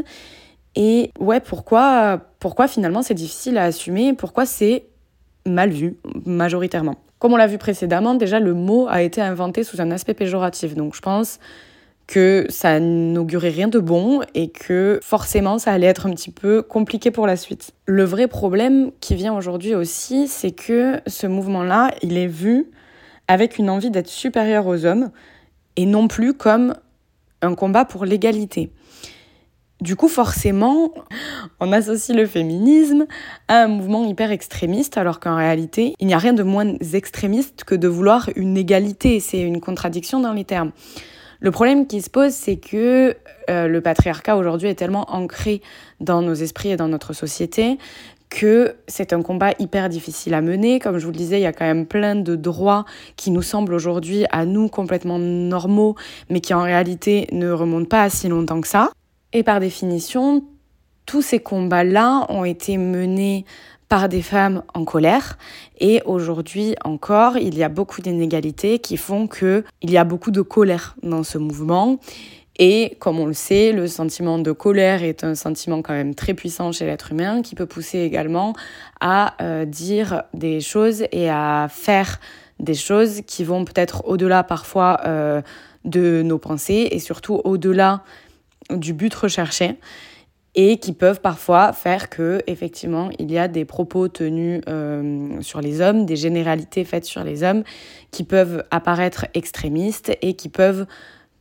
Et 0.76 1.12
ouais, 1.20 1.40
pourquoi, 1.40 2.22
pourquoi 2.40 2.68
finalement 2.68 3.02
c'est 3.02 3.16
difficile 3.16 3.58
à 3.58 3.64
assumer? 3.64 4.14
Pourquoi 4.14 4.46
c'est 4.46 4.86
mal 5.48 5.72
vu 5.72 5.98
majoritairement? 6.24 6.98
Comme 7.18 7.34
on 7.34 7.38
l'a 7.38 7.48
vu 7.48 7.58
précédemment, 7.58 8.14
déjà 8.14 8.40
le 8.40 8.54
mot 8.54 8.86
a 8.88 9.02
été 9.02 9.22
inventé 9.22 9.64
sous 9.64 9.82
un 9.82 9.90
aspect 9.90 10.14
péjoratif. 10.14 10.76
Donc 10.76 10.94
je 10.94 11.02
pense 11.02 11.40
que 12.07 12.45
ça 12.50 12.80
n'augurait 12.80 13.50
rien 13.50 13.68
de 13.68 13.80
bon 13.80 14.21
et 14.33 14.50
que 14.50 15.00
forcément 15.04 15.59
ça 15.59 15.74
allait 15.74 15.88
être 15.88 16.07
un 16.07 16.12
petit 16.12 16.31
peu 16.31 16.62
compliqué 16.62 17.12
pour 17.12 17.27
la 17.27 17.36
suite. 17.36 17.71
Le 17.86 18.04
vrai 18.06 18.27
problème 18.27 18.92
qui 19.01 19.15
vient 19.15 19.36
aujourd'hui 19.36 19.75
aussi, 19.75 20.27
c'est 20.27 20.51
que 20.51 21.01
ce 21.06 21.27
mouvement-là, 21.27 21.92
il 22.01 22.18
est 22.18 22.27
vu 22.27 22.71
avec 23.27 23.57
une 23.57 23.69
envie 23.69 23.92
d'être 23.92 24.07
supérieur 24.07 24.68
aux 24.68 24.86
hommes 24.86 25.12
et 25.75 25.86
non 25.86 26.07
plus 26.07 26.33
comme 26.33 26.74
un 27.42 27.56
combat 27.56 27.83
pour 27.83 28.06
l'égalité. 28.06 28.71
Du 29.80 29.95
coup, 29.95 30.07
forcément, 30.07 30.92
on 31.60 31.71
associe 31.71 32.18
le 32.18 32.25
féminisme 32.25 33.06
à 33.48 33.65
un 33.65 33.68
mouvement 33.68 34.06
hyper 34.06 34.31
extrémiste, 34.31 34.98
alors 34.98 35.19
qu'en 35.19 35.36
réalité, 35.36 35.94
il 36.00 36.07
n'y 36.07 36.15
a 36.15 36.18
rien 36.18 36.33
de 36.33 36.42
moins 36.42 36.74
extrémiste 36.94 37.63
que 37.63 37.75
de 37.75 37.88
vouloir 37.88 38.30
une 38.36 38.57
égalité. 38.57 39.19
C'est 39.19 39.39
une 39.39 39.62
contradiction 39.62 40.19
dans 40.19 40.33
les 40.33 40.45
termes. 40.45 40.71
Le 41.39 41.51
problème 41.51 41.88
qui 41.88 42.01
se 42.01 42.10
pose, 42.10 42.31
c'est 42.31 42.57
que 42.57 43.16
euh, 43.50 43.68
le 43.68 43.81
patriarcat 43.81 44.38
aujourd'hui 44.38 44.69
est 44.69 44.75
tellement 44.75 45.06
ancré 45.12 45.62
dans 46.00 46.22
nos 46.22 46.34
esprits 46.34 46.69
et 46.69 46.78
dans 46.78 46.88
notre 46.88 47.13
société 47.13 47.78
que 48.30 48.75
c'est 48.88 49.13
un 49.13 49.22
combat 49.22 49.54
hyper 49.60 49.89
difficile 49.89 50.34
à 50.34 50.42
mener. 50.42 50.80
Comme 50.80 50.98
je 50.98 51.06
vous 51.06 51.12
le 51.12 51.18
disais, 51.18 51.39
il 51.39 51.44
y 51.44 51.48
a 51.48 51.54
quand 51.54 51.66
même 51.66 51.86
plein 51.86 52.16
de 52.16 52.36
droits 52.36 52.86
qui 53.16 53.31
nous 53.31 53.42
semblent 53.42 53.74
aujourd'hui 53.74 54.25
à 54.31 54.45
nous 54.45 54.68
complètement 54.68 55.19
normaux, 55.19 55.95
mais 56.30 56.42
qui 56.42 56.54
en 56.54 56.62
réalité 56.62 57.28
ne 57.31 57.50
remontent 57.51 57.88
pas 57.88 58.04
à 58.04 58.10
si 58.10 58.28
longtemps 58.28 58.60
que 58.60 58.68
ça. 58.68 58.92
Et 59.34 59.44
par 59.44 59.60
définition, 59.60 60.44
tous 61.06 61.22
ces 61.22 61.39
combats-là 61.39 62.25
ont 62.30 62.44
été 62.44 62.78
menés 62.78 63.45
par 63.89 64.10
des 64.10 64.22
femmes 64.22 64.63
en 64.74 64.86
colère. 64.86 65.38
Et 65.80 66.01
aujourd'hui 66.06 66.75
encore, 66.84 67.38
il 67.38 67.57
y 67.57 67.63
a 67.63 67.69
beaucoup 67.69 68.01
d'inégalités 68.01 68.80
qui 68.80 68.98
font 68.98 69.28
qu'il 69.28 69.63
y 69.84 69.98
a 69.98 70.04
beaucoup 70.04 70.31
de 70.31 70.42
colère 70.42 70.95
dans 71.04 71.24
ce 71.24 71.38
mouvement. 71.38 72.00
Et 72.60 72.98
comme 73.00 73.19
on 73.19 73.28
le 73.28 73.34
sait, 73.34 73.72
le 73.72 73.88
sentiment 73.88 74.39
de 74.39 74.51
colère 74.51 75.04
est 75.04 75.24
un 75.24 75.36
sentiment 75.36 75.81
quand 75.81 75.94
même 75.94 76.16
très 76.16 76.34
puissant 76.34 76.72
chez 76.72 76.86
l'être 76.86 77.12
humain 77.12 77.44
qui 77.44 77.54
peut 77.54 77.68
pousser 77.68 78.00
également 78.00 78.54
à 79.00 79.36
euh, 79.44 79.66
dire 79.66 80.24
des 80.34 80.60
choses 80.60 81.06
et 81.12 81.30
à 81.30 81.68
faire 81.69 82.19
des 82.60 82.74
choses 82.74 83.22
qui 83.28 83.44
vont 83.44 83.63
peut-être 83.63 84.04
au-delà 84.07 84.44
parfois 84.44 85.01
euh, 85.06 85.41
de 85.86 86.24
nos 86.24 86.39
pensées 86.39 86.88
et 86.91 87.00
surtout 87.00 87.41
au-delà 87.44 88.03
du 88.72 88.94
but 88.94 89.13
recherché 89.13 89.77
et 90.58 90.80
qui 90.80 90.92
peuvent 90.92 91.22
parfois 91.22 91.72
faire 91.72 92.10
que 92.10 92.42
effectivement 92.48 93.10
il 93.20 93.32
y 93.32 93.38
a 93.38 93.48
des 93.48 93.64
propos 93.64 94.10
tenus 94.10 94.62
euh, 94.68 95.40
sur 95.42 95.62
les 95.62 95.80
hommes, 95.80 96.06
des 96.06 96.16
généralités 96.16 96.84
faites 96.84 97.06
sur 97.06 97.24
les 97.24 97.44
hommes 97.44 97.64
qui 98.12 98.24
peuvent 98.24 98.66
apparaître 98.72 99.28
extrémistes 99.36 100.18
et 100.22 100.34
qui 100.34 100.50
peuvent 100.50 100.88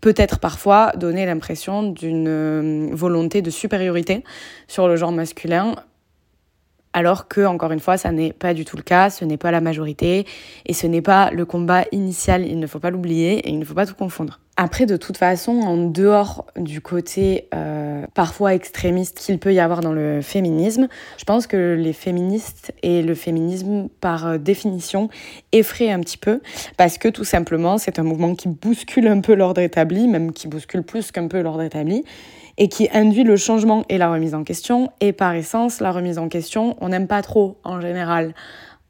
peut-être 0.03 0.39
parfois 0.39 0.93
donner 0.97 1.25
l'impression 1.25 1.83
d'une 1.83 2.29
euh, 2.29 2.89
volonté 2.93 3.41
de 3.41 3.51
supériorité 3.51 4.23
sur 4.69 4.87
le 4.87 4.97
genre 4.97 5.13
masculin 5.13 5.75
alors 6.97 7.29
que, 7.29 7.45
encore 7.45 7.73
une 7.73 7.81
fois, 7.81 7.99
ça 7.99 8.11
n'est 8.11 8.33
pas 8.33 8.55
du 8.55 8.65
tout 8.65 8.79
le 8.79 8.83
cas, 8.83 9.11
ce 9.11 9.27
n'est 9.27 9.37
pas 9.37 9.51
la 9.51 9.61
majorité, 9.61 10.25
et 10.65 10.73
ce 10.73 10.87
n'est 10.87 11.03
pas 11.03 11.31
le 11.31 11.45
combat 11.45 11.85
initial, 11.93 12.47
il 12.47 12.59
ne 12.59 12.67
faut 12.67 12.79
pas 12.79 12.89
l'oublier, 12.89 13.35
et 13.41 13.51
il 13.51 13.59
ne 13.59 13.67
faut 13.67 13.75
pas 13.75 13.85
tout 13.85 13.95
confondre. 13.95 14.41
Après, 14.57 14.87
de 14.87 14.97
toute 14.97 15.19
façon, 15.19 15.53
en 15.61 15.77
dehors 15.77 16.47
du 16.57 16.81
côté 16.81 17.49
euh, 17.55 18.07
parfois 18.15 18.55
extrémiste 18.55 19.19
qu'il 19.19 19.39
peut 19.39 19.53
y 19.53 19.61
avoir 19.61 19.83
dans 19.83 19.93
le 19.93 20.23
féminisme, 20.23 20.89
je 21.19 21.25
pense 21.25 21.47
que 21.47 21.77
les 21.79 21.93
féministes 21.93 22.73
et 22.83 23.03
le 23.03 23.15
féminisme, 23.15 23.91
par 24.01 24.27
euh, 24.27 24.39
définition, 24.39 25.11
effraient 25.53 25.91
un 25.91 26.01
petit 26.01 26.17
peu, 26.17 26.41
parce 26.79 26.97
que 26.97 27.09
tout 27.09 27.25
simplement, 27.25 27.77
c'est 27.77 27.99
un 27.99 28.05
mouvement 28.05 28.35
qui 28.35 28.49
bouscule 28.49 29.09
un 29.09 29.21
peu 29.21 29.35
l'ordre 29.35 29.61
établi, 29.61 30.09
même 30.09 30.33
qui 30.33 30.49
bouscule 30.49 30.83
plus 30.83 31.13
qu'un 31.13 31.29
peu 31.29 31.43
l'ordre 31.43 31.61
établi, 31.61 32.05
et 32.59 32.69
qui 32.69 32.89
induit 32.93 33.25
le 33.25 33.37
changement 33.37 33.85
et 33.89 33.99
la 33.99 34.11
remise 34.11 34.35
en 34.35 34.45
question. 34.45 34.91
Et 35.01 35.13
par 35.13 35.35
essence, 35.35 35.81
la 35.81 35.93
remise 35.93 36.19
en 36.19 36.29
question, 36.29 36.77
on 36.81 36.89
n'aime 36.89 37.07
pas 37.07 37.23
trop 37.23 37.59
en 37.65 37.81
général. 37.81 38.35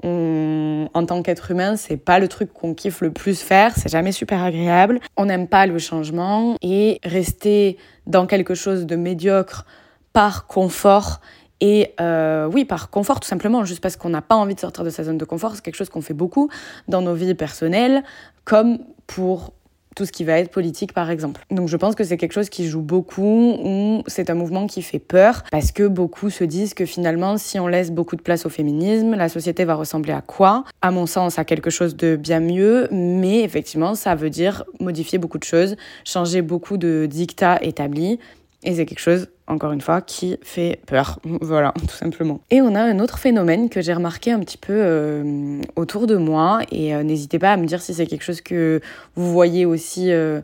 En 0.05 1.07
tant 1.07 1.23
qu'être 1.23 1.51
humain, 1.51 1.77
c'est 1.77 1.97
pas 1.97 2.19
le 2.19 2.29
truc 2.29 2.53
qu'on 2.53 2.75
kiffe 2.75 3.01
le 3.01 3.11
plus 3.11 3.41
faire, 3.41 3.73
c'est 3.75 3.91
jamais 3.91 4.13
super 4.13 4.43
agréable. 4.43 5.01
On 5.17 5.25
n'aime 5.25 5.49
pas 5.49 5.67
le 5.67 5.79
changement 5.79 6.57
et 6.63 7.01
rester 7.03 7.77
dans 8.07 8.27
quelque 8.27 8.55
chose 8.55 8.87
de 8.87 8.95
médiocre 8.95 9.65
par 10.13 10.47
confort 10.47 11.21
Et 11.61 11.95
euh, 12.01 12.47
oui, 12.47 12.67
par 12.67 12.91
confort, 12.91 13.19
tout 13.19 13.29
simplement, 13.29 13.65
juste 13.65 13.83
parce 13.83 13.97
qu'on 13.97 14.11
n'a 14.11 14.23
pas 14.23 14.37
envie 14.37 14.55
de 14.55 14.61
sortir 14.61 14.85
de 14.85 14.91
sa 14.91 15.03
zone 15.05 15.19
de 15.19 15.25
confort, 15.25 15.55
c'est 15.55 15.63
quelque 15.65 15.77
chose 15.77 15.89
qu'on 15.89 16.03
fait 16.03 16.15
beaucoup 16.15 16.51
dans 16.87 17.01
nos 17.01 17.15
vies 17.15 17.35
personnelles, 17.35 18.05
comme 18.45 18.79
pour 19.07 19.53
tout 19.97 20.05
ce 20.05 20.13
qui 20.13 20.23
va 20.23 20.39
être 20.39 20.53
politique 20.53 20.93
par 20.93 21.11
exemple. 21.11 21.45
Donc 21.51 21.69
je 21.69 21.77
pense 21.77 21.97
que 21.97 22.05
c'est 22.05 22.17
quelque 22.17 22.35
chose 22.35 22.49
qui 22.49 22.69
joue 22.69 22.83
beaucoup, 22.83 23.57
ou 23.65 24.05
c'est 24.07 24.31
un 24.31 24.35
mouvement 24.35 24.69
qui 24.69 24.83
fait 24.83 25.01
peur, 25.01 25.43
parce 25.51 25.73
que 25.73 25.89
beaucoup 25.89 26.31
se 26.31 26.45
disent 26.45 26.75
que 26.75 26.85
finalement 26.85 27.39
si 27.39 27.59
on 27.59 27.67
laisse 27.67 27.91
beaucoup 27.91 28.15
de 28.15 28.23
place 28.23 28.47
au 28.47 28.49
féminisme, 28.51 29.17
la 29.17 29.29
société 29.29 29.65
va 29.65 29.75
ressembler 29.75 30.13
à 30.13 30.21
quoi? 30.21 30.65
À 30.83 30.93
mon 30.93 31.07
sens, 31.07 31.39
à 31.39 31.45
quelque 31.45 31.71
chose 31.71 31.97
de 31.97 32.15
bien 32.15 32.41
mieux, 32.41 32.87
mais 32.93 33.41
effectivement 33.41 33.97
ça 33.97 34.15
veut 34.15 34.31
dire 34.31 34.65
modifier 34.79 35.19
beaucoup 35.19 35.39
de 35.39 35.45
choses, 35.45 35.77
changer 36.05 36.43
beaucoup 36.43 36.77
de 36.77 37.07
dictats 37.07 37.59
établis, 37.63 38.21
et 38.67 38.75
c'est 38.75 38.85
quelque 38.85 38.99
chose, 38.99 39.29
encore 39.47 39.71
une 39.71 39.81
fois, 39.81 40.03
qui 40.03 40.37
fait 40.43 40.81
peur. 40.87 41.21
Voilà, 41.41 41.73
tout 41.79 41.95
simplement. 41.95 42.41
Et 42.51 42.61
on 42.61 42.75
a 42.75 42.81
un 42.81 42.99
autre 42.99 43.19
phénomène 43.19 43.69
que 43.71 43.81
j'ai 43.81 43.95
remarqué 43.95 44.33
un 44.33 44.41
petit 44.41 44.59
peu 44.59 44.75
euh, 44.75 45.61
autour 45.77 46.09
de 46.09 46.17
moi. 46.17 46.61
Et 46.73 46.95
euh, 46.95 47.05
n'hésitez 47.05 47.39
pas 47.39 47.53
à 47.53 47.57
me 47.57 47.65
dire 47.65 47.81
si 47.81 47.95
c'est 47.95 48.07
quelque 48.07 48.25
chose 48.25 48.41
que 48.41 48.81
vous 49.15 49.33
voyez 49.33 49.65
aussi 49.65 50.11
euh, 50.11 50.41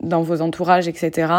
dans 0.00 0.22
vos 0.22 0.40
entourages, 0.40 0.86
etc. 0.86 1.32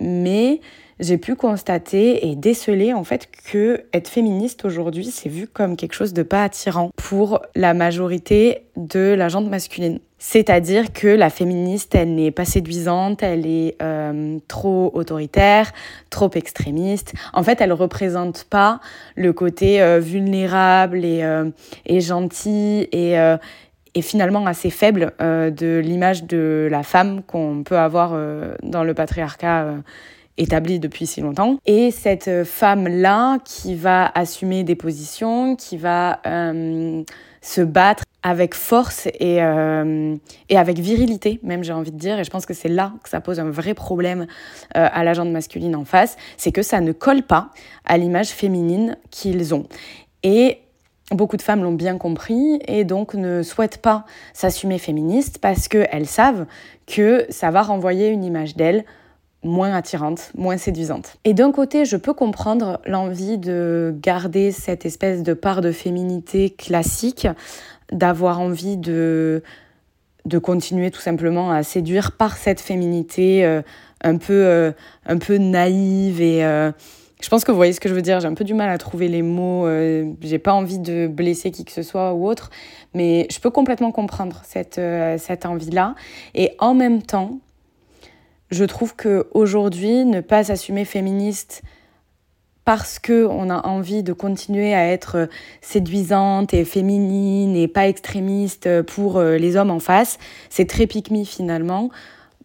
Mais 0.00 0.60
j'ai 1.00 1.18
pu 1.18 1.36
constater 1.36 2.28
et 2.28 2.36
déceler 2.36 2.92
en 2.92 3.04
fait 3.04 3.28
que 3.50 3.84
être 3.92 4.08
féministe 4.08 4.64
aujourd'hui, 4.64 5.06
c'est 5.06 5.28
vu 5.28 5.46
comme 5.46 5.76
quelque 5.76 5.94
chose 5.94 6.12
de 6.12 6.22
pas 6.22 6.44
attirant 6.44 6.90
pour 6.96 7.40
la 7.54 7.74
majorité 7.74 8.62
de 8.76 9.14
la 9.16 9.28
gente 9.28 9.48
masculine. 9.48 10.00
C'est-à-dire 10.20 10.92
que 10.92 11.06
la 11.06 11.30
féministe, 11.30 11.94
elle 11.94 12.16
n'est 12.16 12.32
pas 12.32 12.44
séduisante, 12.44 13.22
elle 13.22 13.46
est 13.46 13.76
euh, 13.80 14.38
trop 14.48 14.90
autoritaire, 14.92 15.70
trop 16.10 16.30
extrémiste. 16.34 17.14
En 17.32 17.44
fait, 17.44 17.60
elle 17.60 17.72
représente 17.72 18.44
pas 18.44 18.80
le 19.14 19.32
côté 19.32 19.80
euh, 19.80 20.00
vulnérable 20.00 21.04
et, 21.04 21.22
euh, 21.22 21.50
gentil 21.86 22.88
et 22.92 23.16
finalement 24.02 24.46
assez 24.46 24.70
faible 24.70 25.12
de 25.18 25.80
l'image 25.80 26.22
de 26.22 26.68
la 26.70 26.84
femme 26.84 27.22
qu'on 27.24 27.64
peut 27.64 27.78
avoir 27.78 28.12
dans 28.62 28.84
le 28.84 28.94
patriarcat 28.94 29.74
établi 30.38 30.80
depuis 30.80 31.06
si 31.06 31.20
longtemps. 31.20 31.58
Et 31.66 31.90
cette 31.90 32.44
femme-là 32.44 33.38
qui 33.44 33.74
va 33.74 34.10
assumer 34.14 34.64
des 34.64 34.74
positions, 34.74 35.56
qui 35.56 35.76
va 35.76 36.20
se 37.40 37.60
battre 37.60 38.04
avec 38.22 38.54
force 38.54 39.06
et, 39.06 39.42
euh, 39.42 40.16
et 40.48 40.58
avec 40.58 40.78
virilité, 40.78 41.38
même 41.42 41.62
j'ai 41.62 41.72
envie 41.72 41.92
de 41.92 41.98
dire. 41.98 42.18
Et 42.18 42.24
je 42.24 42.30
pense 42.30 42.46
que 42.46 42.54
c'est 42.54 42.68
là 42.68 42.92
que 43.02 43.08
ça 43.08 43.20
pose 43.20 43.40
un 43.40 43.50
vrai 43.50 43.74
problème 43.74 44.26
euh, 44.76 44.88
à 44.92 45.04
la 45.04 45.12
gente 45.14 45.30
masculine 45.30 45.76
en 45.76 45.84
face, 45.84 46.16
c'est 46.36 46.52
que 46.52 46.62
ça 46.62 46.80
ne 46.80 46.92
colle 46.92 47.22
pas 47.22 47.50
à 47.84 47.96
l'image 47.96 48.28
féminine 48.28 48.96
qu'ils 49.10 49.54
ont. 49.54 49.66
Et 50.22 50.58
beaucoup 51.12 51.36
de 51.36 51.42
femmes 51.42 51.62
l'ont 51.62 51.72
bien 51.72 51.96
compris 51.96 52.60
et 52.66 52.84
donc 52.84 53.14
ne 53.14 53.42
souhaitent 53.42 53.80
pas 53.80 54.04
s'assumer 54.32 54.78
féministe 54.78 55.38
parce 55.40 55.68
qu'elles 55.68 56.06
savent 56.06 56.46
que 56.86 57.24
ça 57.30 57.50
va 57.50 57.62
renvoyer 57.62 58.08
une 58.08 58.24
image 58.24 58.56
d'elles 58.56 58.84
moins 59.48 59.74
attirante, 59.74 60.30
moins 60.36 60.56
séduisante. 60.56 61.16
Et 61.24 61.34
d'un 61.34 61.50
côté, 61.50 61.84
je 61.84 61.96
peux 61.96 62.12
comprendre 62.12 62.80
l'envie 62.86 63.38
de 63.38 63.94
garder 64.00 64.52
cette 64.52 64.86
espèce 64.86 65.22
de 65.22 65.34
part 65.34 65.60
de 65.60 65.72
féminité 65.72 66.50
classique, 66.50 67.26
d'avoir 67.90 68.40
envie 68.40 68.76
de, 68.76 69.42
de 70.26 70.38
continuer 70.38 70.90
tout 70.90 71.00
simplement 71.00 71.50
à 71.50 71.62
séduire 71.62 72.12
par 72.12 72.36
cette 72.36 72.60
féminité 72.60 73.44
euh, 73.44 73.62
un, 74.04 74.16
peu, 74.18 74.44
euh, 74.46 74.72
un 75.06 75.18
peu 75.18 75.38
naïve 75.38 76.20
et... 76.20 76.44
Euh, 76.44 76.70
je 77.20 77.28
pense 77.30 77.42
que 77.42 77.50
vous 77.50 77.56
voyez 77.56 77.72
ce 77.72 77.80
que 77.80 77.88
je 77.88 77.94
veux 77.94 78.02
dire. 78.02 78.20
J'ai 78.20 78.28
un 78.28 78.34
peu 78.34 78.44
du 78.44 78.54
mal 78.54 78.70
à 78.70 78.78
trouver 78.78 79.08
les 79.08 79.22
mots. 79.22 79.66
j'ai 80.20 80.38
pas 80.38 80.52
envie 80.52 80.78
de 80.78 81.08
blesser 81.08 81.50
qui 81.50 81.64
que 81.64 81.72
ce 81.72 81.82
soit 81.82 82.12
ou 82.14 82.28
autre. 82.28 82.48
Mais 82.94 83.26
je 83.28 83.40
peux 83.40 83.50
complètement 83.50 83.90
comprendre 83.90 84.40
cette, 84.44 84.80
cette 85.18 85.44
envie-là. 85.44 85.96
Et 86.36 86.52
en 86.60 86.74
même 86.74 87.02
temps, 87.02 87.40
je 88.50 88.64
trouve 88.64 88.96
qu'aujourd'hui, 88.96 90.04
ne 90.04 90.20
pas 90.20 90.44
s'assumer 90.44 90.84
féministe 90.84 91.62
parce 92.64 92.98
qu'on 92.98 93.48
a 93.48 93.66
envie 93.66 94.02
de 94.02 94.12
continuer 94.12 94.74
à 94.74 94.86
être 94.88 95.28
séduisante 95.62 96.52
et 96.52 96.66
féminine 96.66 97.56
et 97.56 97.66
pas 97.66 97.88
extrémiste 97.88 98.82
pour 98.82 99.16
euh, 99.16 99.38
les 99.38 99.56
hommes 99.56 99.70
en 99.70 99.78
face, 99.78 100.18
c'est 100.50 100.68
très 100.68 100.86
pique 100.86 101.10
finalement. 101.24 101.90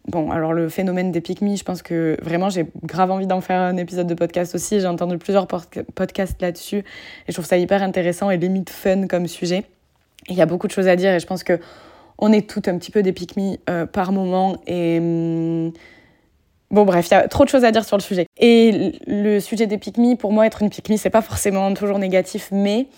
Bon, 0.08 0.30
alors 0.30 0.54
le 0.54 0.70
phénomène 0.70 1.12
des 1.12 1.20
pique 1.20 1.40
je 1.42 1.62
pense 1.62 1.82
que 1.82 2.16
vraiment 2.22 2.48
j'ai 2.50 2.66
grave 2.84 3.10
envie 3.10 3.26
d'en 3.26 3.40
faire 3.40 3.60
un 3.60 3.76
épisode 3.76 4.06
de 4.06 4.14
podcast 4.14 4.54
aussi. 4.54 4.80
J'ai 4.80 4.86
entendu 4.86 5.18
plusieurs 5.18 5.46
podcasts 5.46 6.40
là-dessus 6.40 6.78
et 6.78 6.84
je 7.28 7.32
trouve 7.32 7.44
ça 7.44 7.58
hyper 7.58 7.82
intéressant 7.82 8.30
et 8.30 8.38
limite 8.38 8.70
fun 8.70 9.06
comme 9.06 9.26
sujet. 9.28 9.64
Il 10.28 10.36
y 10.36 10.42
a 10.42 10.46
beaucoup 10.46 10.66
de 10.66 10.72
choses 10.72 10.88
à 10.88 10.96
dire 10.96 11.12
et 11.12 11.20
je 11.20 11.26
pense 11.26 11.44
que 11.44 11.58
on 12.18 12.32
est 12.32 12.48
toutes 12.48 12.68
un 12.68 12.78
petit 12.78 12.90
peu 12.90 13.02
des 13.02 13.12
pique 13.12 13.34
euh, 13.68 13.86
par 13.86 14.12
moment 14.12 14.56
et. 14.66 14.98
Hum, 14.98 15.72
Bon 16.74 16.84
bref, 16.84 17.06
il 17.08 17.14
y 17.14 17.16
a 17.16 17.28
trop 17.28 17.44
de 17.44 17.48
choses 17.48 17.62
à 17.62 17.70
dire 17.70 17.84
sur 17.84 17.96
le 17.96 18.02
sujet. 18.02 18.26
Et 18.36 18.98
le 19.06 19.38
sujet 19.38 19.68
des 19.68 19.78
pick 19.78 19.96
pour 20.18 20.32
moi, 20.32 20.44
être 20.44 20.60
une 20.60 20.70
pick 20.70 20.92
c'est 20.98 21.08
pas 21.08 21.22
forcément 21.22 21.72
toujours 21.72 22.00
négatif, 22.00 22.48
mais 22.50 22.88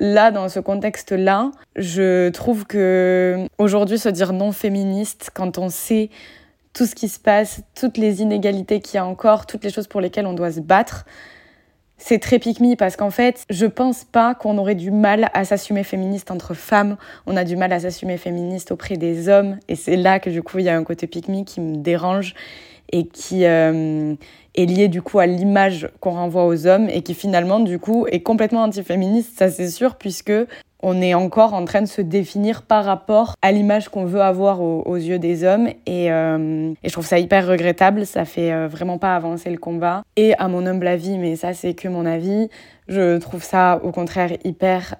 là, 0.00 0.30
dans 0.30 0.50
ce 0.50 0.60
contexte-là, 0.60 1.50
je 1.76 2.28
trouve 2.28 2.66
que 2.66 3.46
aujourd'hui, 3.56 3.98
se 3.98 4.10
dire 4.10 4.34
non 4.34 4.52
féministe, 4.52 5.30
quand 5.32 5.56
on 5.56 5.70
sait 5.70 6.10
tout 6.74 6.84
ce 6.84 6.94
qui 6.94 7.08
se 7.08 7.18
passe, 7.18 7.62
toutes 7.74 7.96
les 7.96 8.20
inégalités 8.20 8.80
qu'il 8.80 8.96
y 8.96 8.98
a 8.98 9.06
encore, 9.06 9.46
toutes 9.46 9.64
les 9.64 9.70
choses 9.70 9.86
pour 9.86 10.02
lesquelles 10.02 10.26
on 10.26 10.34
doit 10.34 10.52
se 10.52 10.60
battre, 10.60 11.06
c'est 11.98 12.18
très 12.18 12.38
pick 12.38 12.58
parce 12.78 12.96
qu'en 12.96 13.10
fait, 13.10 13.44
je 13.50 13.66
pense 13.66 14.04
pas 14.04 14.34
qu'on 14.34 14.58
aurait 14.58 14.74
du 14.74 14.90
mal 14.90 15.30
à 15.34 15.44
s'assumer 15.44 15.82
féministe 15.82 16.30
entre 16.30 16.54
femmes. 16.54 16.96
On 17.26 17.36
a 17.36 17.44
du 17.44 17.56
mal 17.56 17.72
à 17.72 17.80
s'assumer 17.80 18.18
féministe 18.18 18.70
auprès 18.70 18.96
des 18.96 19.28
hommes. 19.28 19.58
Et 19.68 19.76
c'est 19.76 19.96
là 19.96 20.20
que 20.20 20.30
du 20.30 20.42
coup, 20.42 20.58
il 20.58 20.66
y 20.66 20.68
a 20.68 20.76
un 20.76 20.84
côté 20.84 21.06
pick 21.06 21.26
qui 21.44 21.60
me 21.60 21.76
dérange 21.76 22.34
et 22.92 23.06
qui 23.06 23.44
euh, 23.44 24.14
est 24.54 24.66
lié 24.66 24.88
du 24.88 25.02
coup 25.02 25.18
à 25.18 25.26
l'image 25.26 25.88
qu'on 26.00 26.12
renvoie 26.12 26.46
aux 26.46 26.66
hommes 26.66 26.88
et 26.88 27.02
qui 27.02 27.14
finalement 27.14 27.60
du 27.60 27.78
coup 27.78 28.06
est 28.06 28.20
complètement 28.20 28.62
antiféministe, 28.62 29.36
ça 29.38 29.50
c'est 29.50 29.68
sûr, 29.68 29.96
puisque 29.96 30.32
on 30.88 31.02
est 31.02 31.14
encore 31.14 31.52
en 31.52 31.64
train 31.64 31.82
de 31.82 31.86
se 31.86 32.00
définir 32.00 32.62
par 32.62 32.84
rapport 32.84 33.34
à 33.42 33.50
l'image 33.50 33.88
qu'on 33.88 34.04
veut 34.04 34.20
avoir 34.20 34.60
aux, 34.60 34.94
yeux 34.94 35.18
des 35.18 35.42
hommes 35.42 35.66
et, 35.84 36.12
euh, 36.12 36.72
et, 36.84 36.88
je 36.88 36.92
trouve 36.92 37.04
ça 37.04 37.18
hyper 37.18 37.44
regrettable, 37.48 38.06
ça 38.06 38.24
fait 38.24 38.52
euh, 38.52 38.68
vraiment 38.68 38.96
pas 38.96 39.16
avancer 39.16 39.50
le 39.50 39.58
combat. 39.58 40.04
Et 40.14 40.34
à 40.38 40.46
mon 40.46 40.64
humble 40.64 40.86
avis, 40.86 41.18
mais 41.18 41.34
ça 41.34 41.54
c'est 41.54 41.74
que 41.74 41.88
mon 41.88 42.06
avis, 42.06 42.48
je 42.86 43.18
trouve 43.18 43.42
ça 43.42 43.80
au 43.82 43.90
contraire 43.90 44.30
hyper 44.44 44.94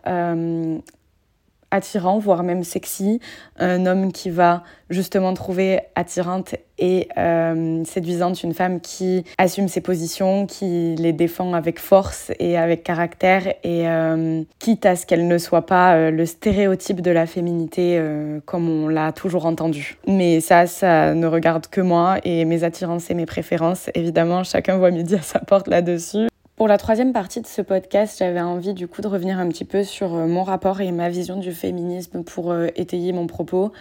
attirant, 1.71 2.19
voire 2.19 2.43
même 2.43 2.65
sexy, 2.65 3.21
un 3.59 3.87
homme 3.87 4.13
qui 4.13 4.31
va 4.31 4.63
justement 4.89 5.35
trouver 5.35 5.81
attirante 5.95 6.55
et 6.79 7.09
euh, 7.19 7.83
séduisante 7.85 8.43
une 8.43 8.55
femme 8.55 8.81
qui 8.81 9.25
assume 9.39 9.69
ses 9.69 9.81
positions, 9.81 10.47
qui 10.47 10.95
les 10.97 11.13
défend 11.13 11.55
avec 11.55 11.81
force 11.81 12.31
et 12.39 12.57
avec 12.57 12.85
caractère 12.85 13.49
et 13.65 13.89
euh, 13.89 14.43
quitte 14.59 14.87
à 14.87 14.95
ce 14.95 15.07
qu'elle 15.07 15.27
ne 15.27 15.39
soit 15.39 15.67
pas 15.67 15.95
euh, 15.95 16.11
le 16.11 16.27
stéréotype 16.27 17.01
de 17.01 17.11
la 17.11 17.27
féminité 17.27 18.01
comme 18.45 18.69
on 18.69 18.89
l'a 18.89 19.13
toujours 19.13 19.47
entendu. 19.47 19.99
Mais 20.07 20.41
ça, 20.41 20.67
ça 20.67 21.15
ne 21.15 21.27
regarde 21.27 21.67
que 21.67 21.81
moi 21.81 22.19
et 22.25 22.45
mes 22.45 22.65
attirances 22.65 23.11
et 23.11 23.15
mes 23.15 23.27
préférences. 23.27 23.91
Évidemment, 23.95 24.45
chacun 24.45 24.77
voit 24.77 24.91
midi 24.91 25.15
à 25.15 25.23
sa 25.23 25.41
porte 25.41 25.69
là-dessus. 25.69 26.29
Pour 26.57 26.69
la 26.69 26.79
troisième 26.79 27.13
partie 27.13 27.43
de 27.43 27.47
ce 27.47 27.61
podcast, 27.61 28.17
j'avais 28.19 28.41
envie 28.41 28.73
du 28.73 28.89
coup 28.89 29.03
de 29.03 29.09
revenir 29.09 29.39
un 29.39 29.47
petit 29.49 29.67
peu 29.67 29.85
sur 29.85 30.15
euh, 30.15 30.27
mon 30.27 30.43
rapport 30.43 30.81
et 30.81 30.91
ma 30.91 31.11
vision 31.11 31.39
du 31.39 31.53
féminisme 31.53 32.25
pour 32.25 32.51
euh, 32.51 32.69
étayer 32.77 33.13
mon 33.13 33.27
propos. 33.27 33.73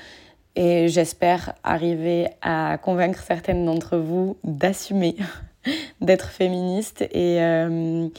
Et 0.58 0.90
j'espère 0.90 1.54
arriver 1.64 2.28
à 2.42 2.78
convaincre 2.78 3.24
certaines 3.24 3.64
d'entre 3.66 3.96
vous 3.96 4.36
d'assumer 4.44 5.16
d'être 6.02 6.28
féministe 6.28 7.04
et 7.14 7.42
euh, 7.42 8.10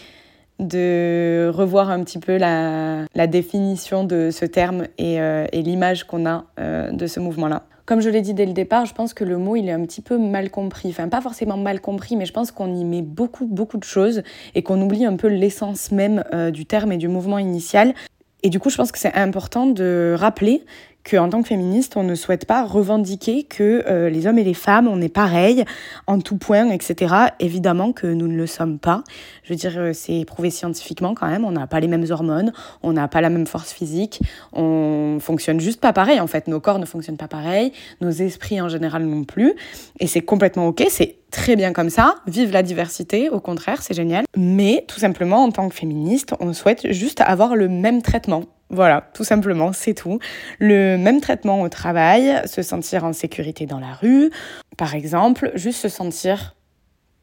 de 0.59 1.51
revoir 1.53 1.91
un 1.91 2.03
petit 2.03 2.19
peu 2.19 2.39
la, 2.39 3.27
définition 3.27 4.05
de 4.05 4.31
ce 4.31 4.47
terme 4.47 4.87
et, 4.97 5.17
et 5.17 5.63
l'image 5.63 6.05
qu'on 6.05 6.25
a 6.27 6.47
de 6.57 7.07
ce 7.07 7.21
mouvement-là. 7.21 7.65
Comme 7.87 8.01
je 8.01 8.11
l'ai 8.11 8.21
dit 8.21 8.35
dès 8.35 8.47
le 8.47 8.53
départ, 8.53 8.85
je 8.85 8.95
pense 8.95 9.15
que 9.15 9.23
le 9.23 9.39
mot, 9.39 9.55
il 9.55 9.69
est 9.69 9.73
un 9.73 9.83
petit 9.83 10.03
peu 10.03 10.19
mal 10.19 10.51
compris. 10.51 10.89
Enfin, 10.89 11.09
pas 11.09 11.21
forcément 11.21 11.57
mal 11.57 11.81
compris, 11.81 12.17
mais 12.17 12.27
je 12.27 12.33
pense 12.33 12.51
qu'on 12.51 12.75
y 12.75 12.85
met 12.85 13.01
beaucoup, 13.01 13.47
beaucoup 13.47 13.79
de 13.79 13.85
choses 13.85 14.25
et 14.57 14.65
qu'on 14.65 14.83
oublie 14.83 15.05
un 15.05 15.15
peu 15.15 15.29
l'essence 15.29 15.93
même 15.93 16.25
euh, 16.35 16.51
du 16.51 16.67
terme 16.67 16.91
et 16.91 16.97
du 16.97 17.07
mouvement 17.07 17.39
initial. 17.39 17.95
Et 18.43 18.51
du 18.51 18.59
coup, 18.59 18.71
je 18.71 18.77
pense 18.77 18.91
que 18.91 18.99
c'est 18.99 19.15
important 19.15 19.67
de 19.67 20.17
rappeler 20.19 20.65
qu'en 21.09 21.29
tant 21.29 21.43
que 21.43 21.49
féministe, 21.49 21.97
on 21.97 22.03
ne 22.03 22.15
souhaite 22.15 22.47
pas 22.47 22.65
revendiquer 22.65 23.45
que 23.45 23.85
euh, 23.87 24.11
les 24.11 24.27
hommes 24.27 24.39
et 24.39 24.45
les 24.45 24.55
femmes, 24.55 24.89
on 24.89 25.01
est 25.01 25.09
pareil 25.09 25.65
en 26.07 26.19
tout 26.21 26.37
point, 26.37 26.71
etc. 26.71 27.15
Évidemment 27.39 27.93
que 27.93 28.07
nous 28.07 28.27
ne 28.27 28.37
le 28.37 28.47
sommes 28.47 28.79
pas. 28.79 29.05
Je 29.45 29.53
veux 29.53 29.57
dire, 29.57 29.75
euh, 29.77 29.93
c'est 29.93 30.25
prouvé 30.25 30.51
scientifiquement 30.51 31.15
quand 31.15 31.29
même. 31.29 31.45
On 31.45 31.53
n'a 31.53 31.67
pas 31.67 31.81
les 31.81 31.89
mêmes 31.89 32.07
hormones, 32.11 32.53
on 32.83 32.93
n'a 32.93 33.09
pas 33.09 33.21
la 33.21 33.31
même 33.31 33.47
force 33.47 33.73
physique, 33.73 34.21
on 34.53 35.19
fonctionne 35.21 35.61
juste 35.61 35.81
pas 35.81 35.93
pareil. 35.93 36.21
En 36.21 36.27
fait, 36.27 36.49
nos 36.49 36.61
corps 36.61 36.79
ne 36.79 36.87
fonctionnent 36.87 37.17
pas 37.17 37.29
pareil, 37.29 37.73
nos 38.01 38.11
esprits 38.11 38.61
en 38.61 38.69
général 38.69 39.05
non 39.05 39.25
plus. 39.25 39.55
Et 40.01 40.07
c'est 40.07 40.23
complètement 40.23 40.67
ok. 40.69 40.85
C'est 40.89 41.17
très 41.31 41.55
bien 41.55 41.73
comme 41.73 41.91
ça. 41.91 42.17
Vive 42.27 42.51
la 42.53 42.63
diversité, 42.63 43.31
au 43.31 43.41
contraire, 43.41 43.83
c'est 43.83 43.95
génial. 43.95 44.25
Mais 44.37 44.85
tout 44.89 44.99
simplement, 44.99 45.45
en 45.45 45.51
tant 45.51 45.69
que 45.69 45.75
féministe, 45.75 46.35
on 46.41 46.53
souhaite 46.53 46.93
juste 46.93 47.21
avoir 47.21 47.55
le 47.55 47.69
même 47.69 48.03
traitement 48.03 48.45
voilà, 48.71 49.09
tout 49.15 49.25
simplement, 49.25 49.73
c'est 49.73 49.95
tout. 49.95 50.19
Le 50.59 50.97
même 50.97 51.21
traitement 51.21 51.63
au 51.63 51.69
travail, 51.69 52.43
se 52.47 52.63
sentir 52.63 53.05
en 53.05 53.13
sécurité 53.13 53.67
dans 53.67 53.79
la 53.79 53.93
rue, 53.95 54.31
par 54.77 54.95
exemple, 54.95 55.53
juste 55.55 55.81
se 55.81 55.89
sentir 55.89 56.57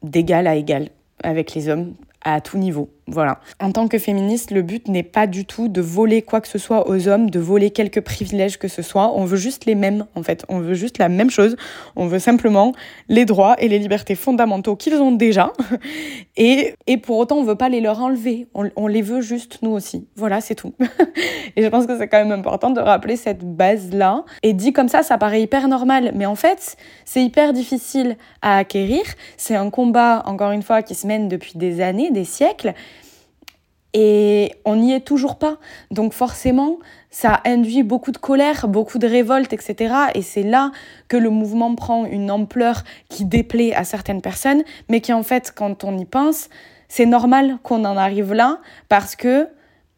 d'égal 0.02 0.48
à 0.48 0.56
égal 0.56 0.90
avec 1.24 1.54
les 1.54 1.70
hommes 1.70 1.96
à 2.24 2.42
tout 2.42 2.58
niveau. 2.58 2.90
Voilà. 3.08 3.40
En 3.60 3.72
tant 3.72 3.90
que 3.90 4.00
féministe, 4.00 4.52
le 4.52 4.62
but 4.62 4.88
n'est 4.88 5.04
pas 5.04 5.28
du 5.28 5.46
tout 5.46 5.68
de 5.68 5.82
voler 5.82 6.22
quoi 6.22 6.40
que 6.40 6.48
ce 6.48 6.58
soit 6.58 6.88
aux 6.88 7.08
hommes, 7.10 7.30
de 7.30 7.40
voler 7.40 7.72
quelques 7.72 8.00
privilèges 8.00 8.58
que 8.58 8.70
ce 8.70 8.82
soit. 8.82 9.14
On 9.16 9.26
veut 9.26 9.38
juste 9.38 9.66
les 9.66 9.76
mêmes, 9.76 10.06
en 10.16 10.24
fait. 10.24 10.46
On 10.48 10.60
veut 10.60 10.74
juste 10.74 10.98
la 11.00 11.10
même 11.10 11.30
chose. 11.30 11.58
On 11.98 12.08
veut 12.08 12.20
simplement 12.20 12.72
les 13.10 13.26
droits 13.26 13.56
et 13.60 13.68
les 13.68 13.78
libertés 13.78 14.16
fondamentaux 14.16 14.78
qu'ils 14.78 14.96
ont 14.96 15.12
déjà. 15.12 15.52
Et, 16.36 16.74
et 16.88 16.98
pour 16.98 17.18
autant, 17.20 17.38
on 17.38 17.44
veut 17.44 17.56
pas 17.56 17.70
les 17.70 17.80
leur 17.80 18.02
enlever. 18.02 18.48
On, 18.56 18.68
on 18.76 18.88
les 18.88 19.04
veut 19.04 19.22
juste, 19.22 19.60
nous 19.62 19.70
aussi. 19.70 20.08
Voilà, 20.16 20.42
c'est 20.42 20.56
tout. 20.56 20.74
et 21.56 21.62
je 21.62 21.68
pense 21.68 21.86
que 21.86 21.96
c'est 21.96 22.08
quand 22.08 22.18
même 22.18 22.32
important 22.32 22.72
de 22.72 22.80
rappeler 22.80 23.18
cette 23.18 23.44
base-là. 23.44 24.24
Et 24.42 24.54
dit 24.54 24.74
comme 24.74 24.88
ça, 24.88 25.04
ça 25.04 25.20
paraît 25.20 25.44
hyper 25.44 25.68
normal. 25.68 26.12
Mais 26.16 26.26
en 26.26 26.36
fait, 26.36 26.76
c'est 27.06 27.24
hyper 27.24 27.54
difficile 27.54 28.18
à 28.42 28.58
acquérir. 28.58 29.04
C'est 29.38 29.56
un 29.56 29.70
combat, 29.70 30.24
encore 30.26 30.52
une 30.52 30.64
fois, 30.64 30.82
qui 30.82 30.96
se 30.96 31.06
mène 31.06 31.28
depuis 31.28 31.54
des 31.56 31.82
années, 31.82 32.10
des 32.10 32.26
siècles. 32.26 32.74
Et 33.94 34.52
on 34.66 34.78
n'y 34.78 34.94
est 34.94 35.02
toujours 35.02 35.38
pas. 35.38 35.58
Donc 35.92 36.14
forcément, 36.14 36.80
ça 37.12 37.42
induit 37.46 37.84
beaucoup 37.84 38.12
de 38.12 38.18
colère, 38.18 38.68
beaucoup 38.68 38.98
de 38.98 39.08
révolte, 39.08 39.54
etc. 39.54 39.94
Et 40.16 40.22
c'est 40.22 40.44
là 40.44 40.72
que 41.08 41.18
le 41.18 41.30
mouvement 41.30 41.76
prend 41.76 42.06
une 42.06 42.32
ampleur 42.32 42.84
qui 43.10 43.26
déplaît 43.26 43.74
à 43.74 43.84
certaines 43.84 44.22
personnes, 44.22 44.64
mais 44.90 45.00
qui 45.00 45.14
en 45.14 45.24
fait, 45.24 45.54
quand 45.56 45.84
on 45.84 45.98
y 45.98 46.06
pense, 46.06 46.50
c'est 46.88 47.06
normal 47.06 47.58
qu'on 47.64 47.86
en 47.86 47.98
arrive 47.98 48.34
là 48.34 48.60
parce 48.90 49.16
que 49.16 49.48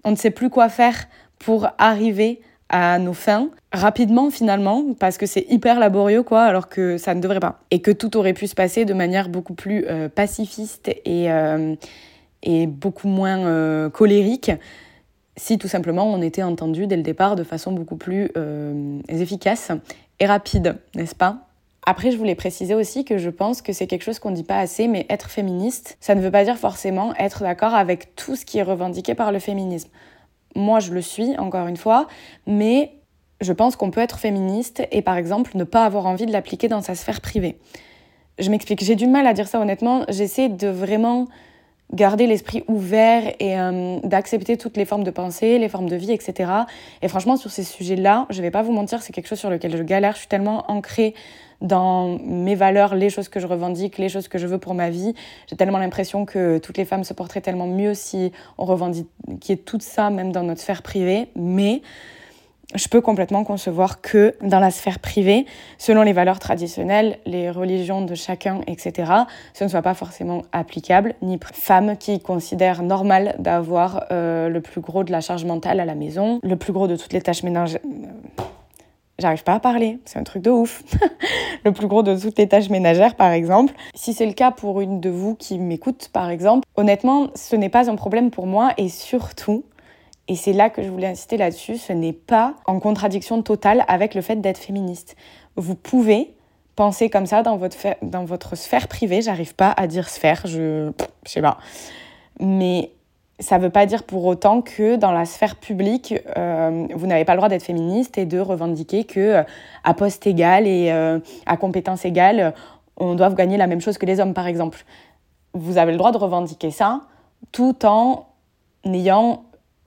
on 0.04 0.12
ne 0.12 0.16
sait 0.16 0.32
plus 0.32 0.50
quoi 0.50 0.70
faire 0.70 1.08
pour 1.40 1.68
arriver 1.78 2.42
à 2.70 3.00
nos 3.00 3.14
fins 3.14 3.50
rapidement 3.72 4.30
finalement 4.30 4.86
parce 5.00 5.18
que 5.18 5.25
c'est 5.25 5.46
hyper 5.50 5.80
laborieux 5.80 6.24
quoi 6.24 6.44
alors 6.44 6.68
que 6.68 6.98
ça 6.98 7.14
ne 7.14 7.22
devrait 7.22 7.40
pas 7.40 7.60
et 7.70 7.82
que 7.82 7.92
tout 7.92 8.18
aurait 8.18 8.34
pu 8.34 8.48
se 8.48 8.56
passer 8.56 8.86
de 8.86 8.94
manière 8.94 9.30
beaucoup 9.30 9.54
plus 9.54 9.86
euh, 9.88 10.10
pacifiste 10.10 10.88
et 10.88 11.32
euh, 11.32 11.75
et 12.46 12.68
beaucoup 12.68 13.08
moins 13.08 13.46
euh, 13.46 13.90
colérique 13.90 14.52
si 15.38 15.58
tout 15.58 15.68
simplement 15.68 16.06
on 16.06 16.22
était 16.22 16.44
entendu 16.44 16.88
dès 16.88 16.96
le 16.96 17.04
départ 17.04 17.36
de 17.36 17.44
façon 17.44 17.72
beaucoup 17.72 17.98
plus 17.98 18.32
euh, 18.38 19.00
efficace 19.10 19.72
et 20.20 20.25
rapide, 20.25 20.78
n'est-ce 20.96 21.16
pas? 21.16 21.48
Après, 21.86 22.10
je 22.10 22.18
voulais 22.18 22.36
préciser 22.36 22.74
aussi 22.74 23.06
que 23.06 23.18
je 23.18 23.30
pense 23.30 23.62
que 23.62 23.72
c'est 23.72 23.86
quelque 23.86 24.04
chose 24.04 24.18
qu'on 24.18 24.32
ne 24.32 24.36
dit 24.36 24.44
pas 24.44 24.58
assez, 24.58 24.88
mais 24.88 25.06
être 25.10 25.30
féministe, 25.30 25.98
ça 26.00 26.16
ne 26.16 26.22
veut 26.22 26.32
pas 26.32 26.44
dire 26.44 26.58
forcément 26.58 27.14
être 27.16 27.44
d'accord 27.44 27.75
avec 27.75 28.16
tout 28.16 28.36
ce 28.36 28.44
qui 28.44 28.58
est 28.58 28.64
revendiqué 28.64 29.14
par 29.14 29.32
le 29.32 29.38
féminisme. 29.38 29.90
Moi, 30.56 30.80
je 30.80 30.94
le 30.94 31.02
suis, 31.02 31.38
encore 31.38 31.68
une 31.68 31.78
fois, 31.78 32.08
mais 32.48 32.94
je 33.42 33.54
pense 33.54 33.75
qu'on 33.75 33.92
peut 33.92 34.02
être 34.02 34.18
féministe 34.18 34.82
et 34.92 35.02
par 35.02 35.18
exemple 35.18 35.52
ne 35.56 35.64
pas 35.64 35.86
avoir 35.86 36.06
envie 36.08 36.25
de 36.25 36.32
l'appliquer 36.32 36.70
dans 36.70 36.82
sa 36.82 36.96
sphère 36.96 37.22
privée. 37.22 37.60
Je 38.40 38.50
m'explique, 38.50 38.84
j'ai 38.84 38.96
du 38.96 39.08
mal 39.08 39.28
à 39.28 39.34
dire 39.34 39.48
ça 39.48 39.60
honnêtement, 39.60 40.06
j'essaie 40.10 40.50
de 40.50 40.70
vraiment 40.70 41.28
garder 41.94 42.27
l'esprit 42.27 42.63
ouvert 42.68 43.34
et 43.39 43.60
euh, 43.60 44.00
d'accepter 44.04 44.58
toutes 44.58 44.77
les 44.77 44.86
formes 44.86 45.04
de 45.04 45.12
pensée, 45.12 45.60
les 45.60 45.70
formes 45.70 45.89
de 45.89 45.96
vie, 45.96 46.12
etc. 46.12 46.51
Et 47.01 47.08
franchement, 47.08 47.38
sur 47.38 47.51
ces 47.51 47.63
sujets-là, 47.63 48.25
je 48.30 48.42
vais 48.42 48.51
pas 48.51 48.63
vous 48.63 48.74
mentir, 48.74 49.01
c'est 49.01 49.13
quelque 49.13 49.27
chose 49.27 49.39
sur 49.39 49.50
lequel 49.50 49.75
je 49.77 49.84
galère. 49.84 50.13
Je 50.13 50.20
suis 50.20 50.27
tellement 50.27 50.70
ancrée 50.70 51.13
dans 51.62 52.20
mes 52.20 52.56
valeurs, 52.56 52.96
les 52.96 53.10
choses 53.10 53.30
que 53.30 53.39
je 53.39 53.48
revendique, 53.48 53.98
les 53.98 54.10
choses 54.10 54.27
que 54.27 54.38
je 54.38 54.48
veux 54.48 54.58
pour 54.58 54.74
ma 54.74 54.89
vie. 54.89 55.13
J'ai 55.50 55.56
tellement 55.56 55.77
l'impression 55.77 56.25
que 56.25 56.58
toutes 56.58 56.77
les 56.77 56.86
femmes 56.86 57.04
se 57.04 57.13
porteraient 57.13 57.42
tellement 57.42 57.68
mieux 57.68 57.94
si 57.94 58.32
on 58.58 58.65
revendiquait 58.65 59.58
tout 59.58 59.80
ça, 59.80 60.10
même 60.10 60.32
dans 60.32 60.44
notre 60.44 60.62
sphère 60.62 60.82
privée. 60.82 61.30
Mais 61.36 61.82
je 62.74 62.88
peux 62.88 63.01
complètement 63.01 63.43
concevoir 63.43 64.01
que 64.01 64.36
dans 64.41 64.60
la 64.60 64.72
sphère 64.72 65.00
privée, 65.00 65.45
selon 65.77 66.01
les 66.01 66.13
valeurs 66.13 66.39
traditionnelles, 66.39 67.19
les 67.25 67.51
religions 67.51 68.01
de 68.03 68.15
chacun, 68.15 68.62
etc., 68.67 69.12
ce 69.53 69.63
ne 69.63 69.69
soit 69.69 69.81
pas 69.81 69.93
forcément 69.93 70.41
applicable, 70.51 71.13
ni 71.22 71.39
femme 71.53 71.98
qui 71.98 72.19
considère 72.19 72.81
normal 72.81 73.36
d'avoir 73.39 74.05
euh, 74.12 74.50
le 74.50 74.62
plus 74.62 74.81
gros 74.81 75.03
de 75.03 75.12
la 75.12 75.22
charge 75.22 75.45
mentale 75.45 75.79
à 75.79 75.86
la 75.86 75.95
maison, 75.95 76.39
le 76.41 76.55
plus 76.55 76.74
gros 76.74 76.88
de 76.88 76.95
toutes 76.95 77.13
les 77.13 77.22
tâches 77.22 77.43
ménagères. 77.43 77.81
J'arrive 79.17 79.43
pas 79.43 79.53
à 79.53 79.60
parler, 79.62 80.00
c'est 80.03 80.19
un 80.19 80.24
truc 80.24 80.43
de 80.43 80.50
ouf. 80.50 80.84
le 81.63 81.72
plus 81.72 81.88
gros 81.88 82.03
de 82.03 82.19
toutes 82.19 82.38
les 82.38 82.50
tâches 82.50 82.69
ménagères, 82.69 83.15
par 83.15 83.32
exemple. 83.32 83.73
Si 83.93 84.13
c'est 84.13 84.25
le 84.25 84.34
cas 84.34 84.51
pour 84.51 84.82
une 84.82 84.99
de 84.99 85.10
vous 85.10 85.36
qui 85.36 85.58
m'écoute, 85.58 86.10
par 86.12 86.30
exemple, 86.30 86.67
honnêtement, 86.75 87.28
ce 87.34 87.56
n'est 87.56 87.69
pas 87.69 87.89
un 87.89 87.95
problème 87.95 88.30
pour 88.30 88.45
moi 88.45 88.73
et 88.78 88.89
surtout, 88.89 89.63
et 90.28 90.36
c'est 90.36 90.54
là 90.54 90.70
que 90.70 90.82
je 90.82 90.90
voulais 90.90 91.08
insister 91.08 91.38
là-dessus, 91.38 91.78
ce 91.78 91.94
n'est 91.94 92.14
pas 92.14 92.56
en 92.66 92.80
contradiction 92.80 93.42
totale 93.42 93.86
avec 93.88 94.16
le 94.16 94.22
fait 94.22 94.38
d'être 94.38 94.58
féministe. 94.58 95.16
Vous 95.56 95.76
pouvez 95.76 96.34
penser 96.76 97.10
comme 97.10 97.26
ça 97.26 97.44
dans 97.44 97.58
votre, 97.58 97.78
dans 98.02 98.26
votre 98.26 98.56
sphère 98.56 98.88
privée, 98.88 99.22
j'arrive 99.22 99.56
pas 99.56 99.72
à 99.78 99.88
dire 99.88 100.10
sphère, 100.10 100.42
je, 100.46 100.92
je 101.26 101.32
sais 101.32 101.42
pas. 101.42 101.58
Mais 102.40 102.92
ça 103.40 103.58
ne 103.58 103.64
veut 103.64 103.70
pas 103.70 103.86
dire 103.86 104.04
pour 104.04 104.26
autant 104.26 104.62
que 104.62 104.96
dans 104.96 105.12
la 105.12 105.26
sphère 105.26 105.56
publique, 105.58 106.16
euh, 106.38 106.88
vous 106.94 107.08
n'avez 107.08 107.26
pas 107.26 107.34
le 107.34 107.38
droit 107.38 107.50
d'être 107.50 107.64
féministe 107.64 108.18
et 108.18 108.26
de 108.26 108.40
revendiquer 108.40 109.04
que 109.04 109.20
euh, 109.20 109.44
à 109.84 109.94
poste 109.94 110.26
égal 110.26 110.68
et 110.68 110.92
euh, 110.92 111.20
à 111.46 111.58
compétence 111.58 112.06
égale, 112.06 112.54
on 112.98 113.16
doit 113.16 113.30
gagner 113.32 113.58
la 113.58 113.68
même 113.68 113.82
chose 113.82 113.98
que 113.98 114.06
les 114.06 114.20
hommes, 114.20 114.34
par 114.34 114.48
exemple. 114.48 114.86
Vous 115.54 115.78
avez 115.78 115.92
le 115.92 115.98
droit 115.98 116.12
de 116.12 116.18
revendiquer 116.18 116.72
ça 116.72 117.02
tout 117.52 117.86
en 117.86 118.26
ayant 118.86 119.44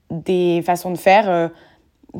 des 0.09 0.61
façons 0.65 0.91
de 0.91 0.97
faire 0.97 1.29
euh, 1.29 1.47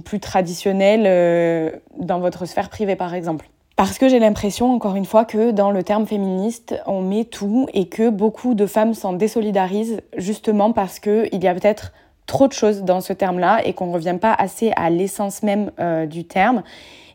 plus 0.06 0.20
traditionnelles 0.20 1.06
euh, 1.06 1.72
dans 1.98 2.20
votre 2.20 2.46
sphère 2.46 2.70
privée, 2.70 2.96
par 2.96 3.14
exemple. 3.14 3.50
Parce 3.76 3.98
que 3.98 4.10
j'ai 4.10 4.20
l'impression, 4.20 4.74
encore 4.74 4.96
une 4.96 5.06
fois, 5.06 5.24
que 5.24 5.52
dans 5.52 5.72
le 5.72 5.84
terme 5.84 6.06
féministe, 6.06 6.76
on 6.86 7.02
met 7.02 7.24
tout 7.24 7.68
et 7.74 7.88
que 7.88 8.10
beaucoup 8.10 8.54
de 8.54 8.66
femmes 8.66 8.94
s'en 8.94 9.14
désolidarisent 9.14 10.02
justement 10.18 10.74
parce 10.74 11.00
qu'il 11.00 11.42
y 11.42 11.48
a 11.48 11.54
peut-être 11.54 11.94
trop 12.26 12.48
de 12.48 12.54
choses 12.54 12.84
dans 12.84 13.02
ce 13.02 13.14
terme-là 13.14 13.66
et 13.66 13.74
qu'on 13.74 13.88
ne 13.88 13.94
revient 13.94 14.18
pas 14.20 14.34
assez 14.34 14.72
à 14.76 14.90
l'essence 14.90 15.44
même 15.44 15.72
euh, 15.80 16.06
du 16.06 16.26
terme. 16.26 16.64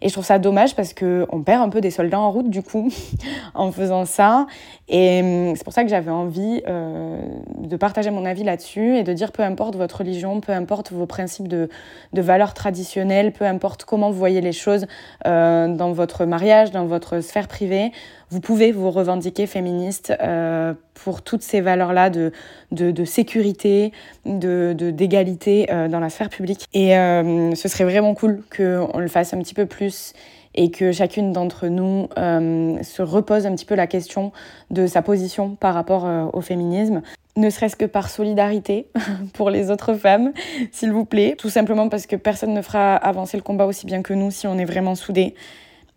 Et 0.05 0.09
je 0.09 0.13
trouve 0.13 0.25
ça 0.27 0.39
dommage 0.39 0.77
parce 0.77 0.93
qu'on 0.93 1.43
perd 1.43 1.63
un 1.63 1.71
peu 1.71 1.81
des 1.81 1.91
soldats 1.91 2.21
en 2.21 2.31
route 2.31 2.51
du 2.51 2.63
coup 2.63 2.93
en 3.55 3.73
faisant 3.73 4.05
ça. 4.05 4.47
Et 4.87 5.23
hum, 5.23 5.57
c'est 5.57 5.65
pour 5.65 5.73
ça 5.73 5.83
que 5.83 5.89
j'avais 5.89 6.11
envie 6.11 6.63
euh, 6.69 7.17
de 7.57 7.77
partager 7.77 8.11
mon 8.11 8.27
avis 8.27 8.45
là-dessus 8.45 8.99
et 8.99 9.03
de 9.03 9.13
dire 9.15 9.33
peu 9.33 9.43
importe 9.43 9.77
votre 9.77 9.97
religion, 9.97 10.43
peu 10.43 10.53
importe 10.53 10.93
vos 10.93 11.07
principes 11.07 11.49
de, 11.49 11.71
de 12.13 12.21
valeurs 12.21 12.53
traditionnelles, 12.53 13.33
peu 13.33 13.47
importe 13.47 13.87
comment 13.87 14.11
vous 14.11 14.19
voyez 14.19 14.43
les 14.43 14.53
choses 14.53 14.87
euh, 15.27 15.75
dans 15.75 15.93
votre 15.93 16.27
mariage, 16.27 16.71
dans 16.71 16.85
votre 16.85 17.21
sphère 17.21 17.49
privée, 17.49 17.91
vous 18.35 18.41
pouvez 18.41 18.73
vous 18.73 18.91
revendiquer 18.91 19.47
féministe 19.47 20.13
euh, 20.21 20.75
pour 20.95 21.23
toutes 21.23 21.43
ces 21.43 21.61
valeurs-là 21.61 22.11
de, 22.11 22.33
de, 22.73 23.05
sécurité, 23.05 23.93
de, 24.27 24.73
d'égalité 24.73 25.69
euh, 25.71 25.87
dans 25.87 26.01
la 26.01 26.11
sphère 26.11 26.31
publique. 26.31 26.67
Et 26.75 26.99
euh, 26.99 27.55
ce 27.55 27.69
serait 27.69 27.85
vraiment 27.85 28.13
cool 28.15 28.43
qu'on 28.55 28.99
le 28.99 29.07
fasse 29.07 29.35
un 29.35 29.39
petit 29.39 29.55
peu 29.55 29.67
plus 29.67 30.15
et 30.57 30.73
que 30.73 30.91
chacune 30.91 31.33
d'entre 31.33 31.69
nous 31.69 32.09
se 32.17 33.03
repose 33.03 33.47
un 33.47 33.55
petit 33.55 33.65
peu 33.65 33.77
la 33.77 33.87
question 33.87 34.33
de 34.71 34.89
sa 34.89 35.01
position 35.01 35.55
par 35.55 35.75
rapport 35.75 36.09
au 36.33 36.41
féminisme 36.41 37.03
ne 37.37 37.51
serait-ce 37.51 37.75
que 37.75 37.85
par 37.85 38.09
solidarité 38.09 38.87
pour 39.35 39.51
les 39.51 39.73
autres 39.73 39.95
femmes, 39.95 40.33
s'il 40.71 40.93
vous 40.93 41.05
plaît. 41.05 41.35
Tout 41.37 41.51
simplement 41.51 41.89
parce 41.89 42.07
que 42.07 42.15
personne 42.15 42.55
ne 42.55 42.63
fera 42.63 42.95
avancer 42.95 43.37
le 43.37 43.43
combat 43.43 43.67
aussi 43.67 43.87
bien 43.87 44.03
que 44.03 44.15
nous 44.15 44.31
si 44.31 44.47
on 44.47 44.57
est 44.57 44.65
vraiment 44.65 44.95
soudés. 44.95 45.35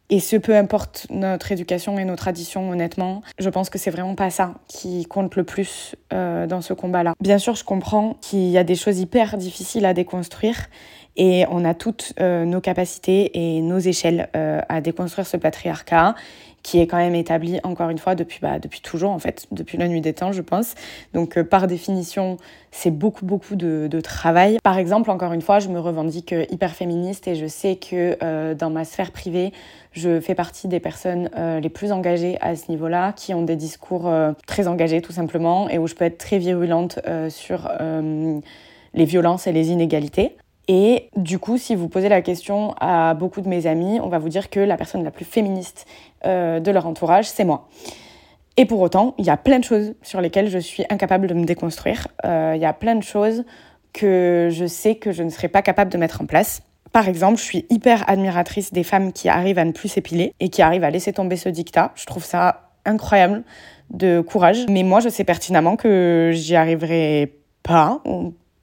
Et 0.09 0.19
ce, 0.19 0.37
peu 0.37 0.55
importe 0.55 1.07
notre 1.09 1.51
éducation 1.51 1.99
et 1.99 2.05
nos 2.05 2.15
traditions, 2.15 2.69
honnêtement, 2.69 3.21
je 3.39 3.49
pense 3.49 3.69
que 3.69 3.77
c'est 3.77 3.91
vraiment 3.91 4.15
pas 4.15 4.29
ça 4.29 4.53
qui 4.67 5.05
compte 5.05 5.35
le 5.35 5.43
plus 5.43 5.95
euh, 6.13 6.47
dans 6.47 6.61
ce 6.61 6.73
combat-là. 6.73 7.13
Bien 7.19 7.37
sûr, 7.39 7.55
je 7.55 7.65
comprends 7.65 8.15
qu'il 8.21 8.47
y 8.47 8.57
a 8.57 8.63
des 8.63 8.75
choses 8.75 8.99
hyper 8.99 9.37
difficiles 9.37 9.85
à 9.85 9.93
déconstruire 9.93 10.69
Et 11.17 11.45
on 11.49 11.65
a 11.65 11.73
toutes 11.73 12.13
nos 12.19 12.61
capacités 12.61 13.31
et 13.33 13.61
nos 13.61 13.79
échelles 13.79 14.29
à 14.33 14.81
déconstruire 14.81 15.27
ce 15.27 15.35
patriarcat 15.35 16.15
qui 16.63 16.79
est 16.79 16.87
quand 16.87 16.97
même 16.97 17.15
établi 17.15 17.59
encore 17.63 17.89
une 17.89 17.97
fois 17.97 18.15
depuis, 18.15 18.39
bah, 18.41 18.59
depuis 18.59 18.81
toujours 18.81 19.11
en 19.11 19.19
fait, 19.19 19.47
depuis 19.51 19.77
la 19.77 19.87
nuit 19.87 20.01
des 20.01 20.13
temps 20.13 20.31
je 20.31 20.41
pense. 20.41 20.75
Donc 21.13 21.41
par 21.43 21.67
définition 21.67 22.37
c'est 22.71 22.91
beaucoup 22.91 23.25
beaucoup 23.25 23.55
de, 23.55 23.87
de, 23.89 24.01
travail. 24.01 24.57
Par 24.63 24.77
exemple 24.77 25.09
encore 25.09 25.33
une 25.33 25.41
fois 25.41 25.59
je 25.59 25.69
me 25.69 25.79
revendique 25.79 26.35
hyper 26.49 26.71
féministe 26.71 27.27
et 27.27 27.35
je 27.35 27.47
sais 27.47 27.77
que 27.77 28.53
dans 28.53 28.69
ma 28.69 28.83
sphère 28.85 29.11
privée 29.11 29.53
je 29.97 30.19
fais 30.19 30.35
partie 30.35 30.67
des 30.67 30.79
personnes 30.79 31.29
euh, 31.37 31.59
les 31.59 31.69
plus 31.69 31.91
engagées 31.91 32.37
à 32.39 32.55
ce 32.55 32.69
niveau-là, 32.69 33.13
qui 33.13 33.33
ont 33.33 33.41
des 33.41 33.55
discours 33.55 34.07
euh, 34.07 34.31
très 34.45 34.67
engagés 34.67 35.01
tout 35.01 35.11
simplement, 35.11 35.67
et 35.69 35.77
où 35.77 35.87
je 35.87 35.95
peux 35.95 36.05
être 36.05 36.17
très 36.17 36.37
virulente 36.37 36.99
euh, 37.07 37.29
sur 37.29 37.69
les 38.93 39.05
violences 39.05 39.47
et 39.47 39.51
les 39.51 39.69
inégalités. 39.69 40.37
Et 40.67 41.09
du 41.15 41.39
coup, 41.39 41.57
si 41.57 41.75
vous 41.75 41.87
posez 41.87 42.09
la 42.09 42.21
question 42.21 42.73
à 42.79 43.13
beaucoup 43.13 43.41
de 43.41 43.47
mes 43.47 43.67
amis, 43.67 43.99
on 44.01 44.09
va 44.09 44.19
vous 44.19 44.29
dire 44.29 44.49
que 44.49 44.59
la 44.59 44.75
personne 44.77 45.03
la 45.03 45.11
plus 45.11 45.25
féministe 45.25 45.85
de 46.25 46.71
leur 46.71 46.85
entourage, 46.87 47.25
c'est 47.25 47.45
moi. 47.45 47.69
Et 48.57 48.65
pour 48.65 48.81
autant, 48.81 49.13
il 49.17 49.25
y 49.25 49.29
a 49.29 49.37
plein 49.37 49.59
de 49.59 49.63
choses 49.63 49.93
sur 50.01 50.19
lesquelles 50.19 50.49
je 50.49 50.57
suis 50.57 50.83
incapable 50.89 51.27
de 51.27 51.33
me 51.33 51.45
déconstruire. 51.45 52.07
Il 52.25 52.59
y 52.59 52.65
a 52.65 52.73
plein 52.73 52.95
de 52.95 53.03
choses 53.03 53.45
que 53.93 54.49
je 54.51 54.65
sais 54.65 54.95
que 54.95 55.11
je 55.11 55.23
ne 55.23 55.29
serais 55.29 55.47
pas 55.47 55.61
capable 55.61 55.91
de 55.91 55.97
mettre 55.97 56.21
en 56.21 56.25
place. 56.25 56.61
Par 56.91 57.07
exemple, 57.07 57.37
je 57.37 57.43
suis 57.43 57.65
hyper 57.69 58.09
admiratrice 58.09 58.73
des 58.73 58.83
femmes 58.83 59.13
qui 59.13 59.29
arrivent 59.29 59.59
à 59.59 59.65
ne 59.65 59.71
plus 59.71 59.89
s'épiler 59.89 60.33
et 60.39 60.49
qui 60.49 60.61
arrivent 60.61 60.83
à 60.83 60.89
laisser 60.89 61.13
tomber 61.13 61.37
ce 61.37 61.49
dictat. 61.49 61.91
Je 61.95 62.05
trouve 62.05 62.25
ça 62.25 62.71
incroyable 62.85 63.43
de 63.91 64.21
courage. 64.21 64.65
Mais 64.69 64.83
moi, 64.83 64.99
je 64.99 65.09
sais 65.09 65.23
pertinemment 65.23 65.75
que 65.75 66.31
j'y 66.33 66.55
arriverai 66.55 67.37
pas 67.63 68.01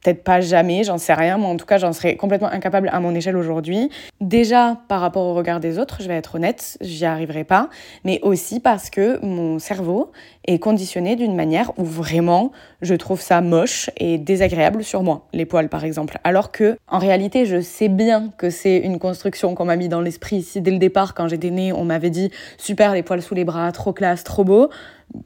peut-être 0.04 0.22
pas 0.22 0.40
jamais, 0.40 0.84
j'en 0.84 0.98
sais 0.98 1.14
rien, 1.14 1.38
mais 1.38 1.46
en 1.46 1.56
tout 1.56 1.64
cas, 1.64 1.78
j'en 1.78 1.92
serais 1.92 2.16
complètement 2.16 2.48
incapable 2.48 2.90
à 2.92 3.00
mon 3.00 3.14
échelle 3.14 3.36
aujourd'hui. 3.36 3.88
Déjà, 4.20 4.76
par 4.86 5.00
rapport 5.00 5.24
au 5.24 5.34
regard 5.34 5.60
des 5.60 5.78
autres, 5.78 6.02
je 6.02 6.08
vais 6.08 6.14
être 6.14 6.34
honnête, 6.34 6.76
j'y 6.82 7.06
arriverai 7.06 7.44
pas, 7.44 7.70
mais 8.04 8.20
aussi 8.22 8.60
parce 8.60 8.90
que 8.90 9.24
mon 9.24 9.58
cerveau 9.58 10.12
est 10.46 10.58
conditionné 10.58 11.16
d'une 11.16 11.34
manière 11.34 11.72
où 11.78 11.84
vraiment 11.84 12.52
je 12.82 12.94
trouve 12.94 13.20
ça 13.20 13.40
moche 13.40 13.88
et 13.96 14.18
désagréable 14.18 14.84
sur 14.84 15.02
moi, 15.02 15.26
les 15.32 15.46
poils 15.46 15.70
par 15.70 15.84
exemple. 15.84 16.18
Alors 16.22 16.52
que, 16.52 16.76
en 16.86 16.98
réalité, 16.98 17.46
je 17.46 17.62
sais 17.62 17.88
bien 17.88 18.30
que 18.36 18.50
c'est 18.50 18.76
une 18.76 18.98
construction 18.98 19.54
qu'on 19.54 19.64
m'a 19.64 19.76
mis 19.76 19.88
dans 19.88 20.02
l'esprit. 20.02 20.42
Si 20.42 20.60
dès 20.60 20.70
le 20.70 20.78
départ, 20.78 21.14
quand 21.14 21.28
j'étais 21.28 21.50
née, 21.50 21.72
on 21.72 21.84
m'avait 21.84 22.10
dit 22.10 22.30
super 22.58 22.92
les 22.92 23.02
poils 23.02 23.22
sous 23.22 23.34
les 23.34 23.44
bras, 23.44 23.72
trop 23.72 23.94
classe, 23.94 24.22
trop 24.22 24.44
beau, 24.44 24.68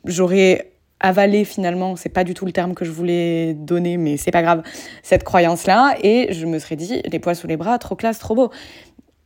j'aurais 0.05 0.71
avaler 1.01 1.45
finalement, 1.45 1.97
c'est 1.97 2.09
pas 2.09 2.25
du 2.25 2.35
tout 2.35 2.45
le 2.45 2.53
terme 2.53 2.75
que 2.75 2.85
je 2.85 2.91
voulais 2.91 3.55
donner, 3.55 3.97
mais 3.97 4.17
c'est 4.17 4.31
pas 4.31 4.43
grave, 4.43 4.63
cette 5.03 5.25
croyance-là. 5.25 5.97
Et 6.03 6.33
je 6.33 6.47
me 6.47 6.59
serais 6.59 6.77
dit, 6.77 7.03
des 7.03 7.19
poils 7.19 7.37
sous 7.37 7.47
les 7.47 7.57
bras, 7.57 7.79
trop 7.79 7.95
classe, 7.95 8.19
trop 8.19 8.35
beau. 8.35 8.51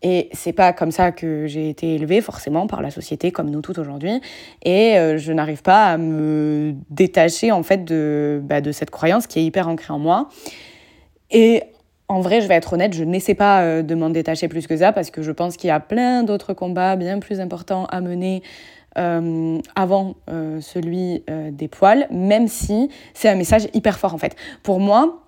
Et 0.03 0.29
c'est 0.33 0.53
pas 0.53 0.73
comme 0.73 0.91
ça 0.91 1.13
que 1.13 1.47
j'ai 1.47 1.69
été 1.69 1.95
élevée, 1.95 2.21
forcément, 2.21 2.67
par 2.67 2.83
la 2.83 2.91
société, 2.91 3.31
comme 3.31 3.51
nous 3.51 3.61
toutes 3.61 3.79
aujourd'hui. 3.79 4.21
Et 4.65 4.99
euh, 4.99 5.17
je 5.17 5.33
n'arrive 5.33 5.63
pas 5.63 5.87
à 5.87 5.97
me 5.97 6.75
détacher, 6.91 7.53
en 7.53 7.63
fait, 7.63 7.85
de, 7.85 8.41
bah, 8.43 8.61
de 8.61 8.73
cette 8.73 8.91
croyance 8.91 9.29
qui 9.29 9.39
est 9.39 9.45
hyper 9.45 9.69
ancrée 9.69 9.93
en 9.93 10.01
moi. 10.01 10.29
Et 11.31 11.63
en 12.09 12.21
vrai, 12.21 12.41
je 12.41 12.49
vais 12.49 12.55
être 12.55 12.73
honnête, 12.73 12.95
je 12.95 13.05
n'essaie 13.05 13.35
pas 13.35 13.63
euh, 13.63 13.83
de 13.83 13.95
m'en 13.95 14.11
détacher 14.11 14.49
plus 14.49 14.67
que 14.67 14.77
ça, 14.77 14.93
parce 14.93 15.11
que 15.11 15.23
je 15.23 15.31
pense 15.31 15.57
qu'il 15.57 15.69
y 15.69 15.71
a 15.71 15.81
plein 15.81 16.25
d'autres 16.25 16.53
combats 16.53 16.97
bien 16.97 17.21
plus 17.21 17.41
importants 17.41 17.87
à 17.87 18.01
mener 18.01 18.43
euh, 18.99 19.59
avant 19.75 20.17
euh, 20.29 20.61
celui 20.61 21.25
euh, 21.31 21.51
des 21.51 21.67
poils, 21.67 22.07
même 22.11 22.47
si 22.47 22.91
c'est 23.15 23.31
un 23.31 23.37
message 23.37 23.67
hyper 23.73 23.99
fort 23.99 24.13
en 24.13 24.19
fait. 24.19 24.37
Pour 24.63 24.81
moi, 24.81 25.23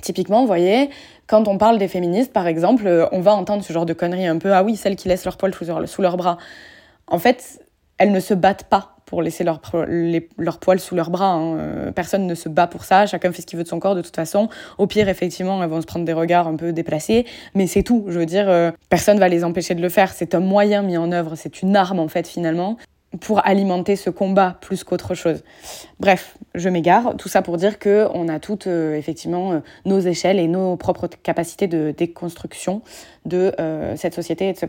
typiquement, 0.00 0.42
vous 0.42 0.46
voyez, 0.46 0.90
quand 1.26 1.48
on 1.48 1.58
parle 1.58 1.78
des 1.78 1.88
féministes, 1.88 2.32
par 2.32 2.46
exemple, 2.46 3.08
on 3.10 3.20
va 3.20 3.34
entendre 3.34 3.64
ce 3.64 3.72
genre 3.72 3.86
de 3.86 3.94
conneries 3.94 4.28
un 4.28 4.38
peu, 4.38 4.54
ah 4.54 4.62
oui, 4.62 4.76
celles 4.76 4.94
qui 4.94 5.08
laissent 5.08 5.24
leurs 5.24 5.38
poils 5.38 5.52
sous, 5.54 6.02
leurs 6.02 6.16
bras. 6.16 6.38
En 7.08 7.18
fait, 7.18 7.60
elles 7.98 8.12
ne 8.12 8.20
se 8.20 8.32
battent 8.32 8.64
pas 8.64 8.94
pour 9.06 9.22
laisser 9.22 9.42
leurs 9.42 9.60
leur 10.38 10.60
poils 10.60 10.78
sous 10.78 10.94
leurs 10.94 11.10
bras. 11.10 11.32
Hein. 11.32 11.90
Personne 11.92 12.28
ne 12.28 12.36
se 12.36 12.48
bat 12.48 12.68
pour 12.68 12.84
ça, 12.84 13.06
chacun 13.06 13.32
fait 13.32 13.42
ce 13.42 13.46
qu'il 13.46 13.56
veut 13.56 13.64
de 13.64 13.68
son 13.68 13.80
corps 13.80 13.96
de 13.96 14.02
toute 14.02 14.14
façon. 14.14 14.48
Au 14.78 14.86
pire, 14.86 15.08
effectivement, 15.08 15.60
elles 15.60 15.68
vont 15.68 15.80
se 15.80 15.86
prendre 15.86 16.04
des 16.04 16.12
regards 16.12 16.46
un 16.46 16.54
peu 16.54 16.72
déplacés, 16.72 17.26
mais 17.56 17.66
c'est 17.66 17.82
tout. 17.82 18.04
Je 18.06 18.20
veux 18.20 18.26
dire, 18.26 18.72
personne 18.88 19.18
va 19.18 19.28
les 19.28 19.42
empêcher 19.42 19.74
de 19.74 19.82
le 19.82 19.88
faire. 19.88 20.12
C'est 20.12 20.36
un 20.36 20.40
moyen 20.40 20.82
mis 20.82 20.96
en 20.96 21.10
œuvre, 21.10 21.34
c'est 21.34 21.60
une 21.60 21.74
arme 21.74 21.98
en 21.98 22.06
fait 22.06 22.28
finalement 22.28 22.76
pour 23.18 23.44
alimenter 23.44 23.96
ce 23.96 24.08
combat 24.08 24.56
plus 24.60 24.84
qu'autre 24.84 25.14
chose. 25.14 25.42
Bref, 25.98 26.38
je 26.54 26.68
m'égare. 26.68 27.16
Tout 27.16 27.28
ça 27.28 27.42
pour 27.42 27.56
dire 27.56 27.78
que 27.80 28.06
on 28.14 28.28
a 28.28 28.38
toutes 28.38 28.68
euh, 28.68 28.94
effectivement 28.94 29.52
euh, 29.52 29.60
nos 29.84 29.98
échelles 29.98 30.38
et 30.38 30.46
nos 30.46 30.76
propres 30.76 31.08
capacités 31.08 31.66
de 31.66 31.92
déconstruction 31.96 32.82
de 33.24 33.52
euh, 33.58 33.96
cette 33.96 34.14
société 34.14 34.48
et 34.48 34.52
de 34.52 34.58
ce 34.58 34.66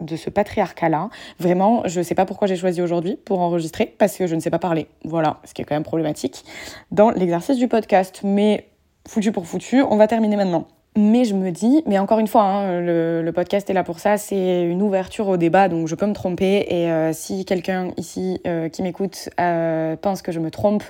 de 0.00 0.16
ce 0.16 0.30
patriarcat-là. 0.30 1.08
Vraiment, 1.38 1.82
je 1.86 2.00
ne 2.00 2.04
sais 2.04 2.16
pas 2.16 2.26
pourquoi 2.26 2.48
j'ai 2.48 2.56
choisi 2.56 2.82
aujourd'hui 2.82 3.16
pour 3.16 3.40
enregistrer 3.40 3.94
parce 3.98 4.16
que 4.16 4.26
je 4.26 4.34
ne 4.34 4.40
sais 4.40 4.50
pas 4.50 4.58
parler. 4.58 4.88
Voilà, 5.04 5.38
ce 5.44 5.54
qui 5.54 5.62
est 5.62 5.64
quand 5.64 5.76
même 5.76 5.84
problématique 5.84 6.44
dans 6.90 7.10
l'exercice 7.10 7.58
du 7.58 7.68
podcast. 7.68 8.20
Mais 8.24 8.68
foutu 9.06 9.30
pour 9.30 9.46
foutu, 9.46 9.82
on 9.82 9.96
va 9.96 10.08
terminer 10.08 10.36
maintenant. 10.36 10.66
Mais 11.00 11.24
je 11.24 11.34
me 11.34 11.52
dis, 11.52 11.84
mais 11.86 11.96
encore 12.00 12.18
une 12.18 12.26
fois, 12.26 12.42
hein, 12.42 12.80
le, 12.80 13.30
podcast 13.30 13.70
est 13.70 13.72
là 13.72 13.84
pour 13.84 14.00
ça, 14.00 14.16
c'est 14.16 14.64
une 14.64 14.82
ouverture 14.82 15.28
au 15.28 15.36
débat, 15.36 15.68
donc 15.68 15.86
je 15.86 15.94
peux 15.94 16.06
me 16.06 16.12
tromper. 16.12 16.66
Et 16.68 16.90
euh, 16.90 17.12
si 17.12 17.44
quelqu'un 17.44 17.92
ici 17.96 18.40
euh, 18.48 18.68
qui 18.68 18.82
m'écoute 18.82 19.28
euh, 19.38 19.94
pense 19.94 20.22
que 20.22 20.32
je 20.32 20.40
me 20.40 20.50
trompe, 20.50 20.82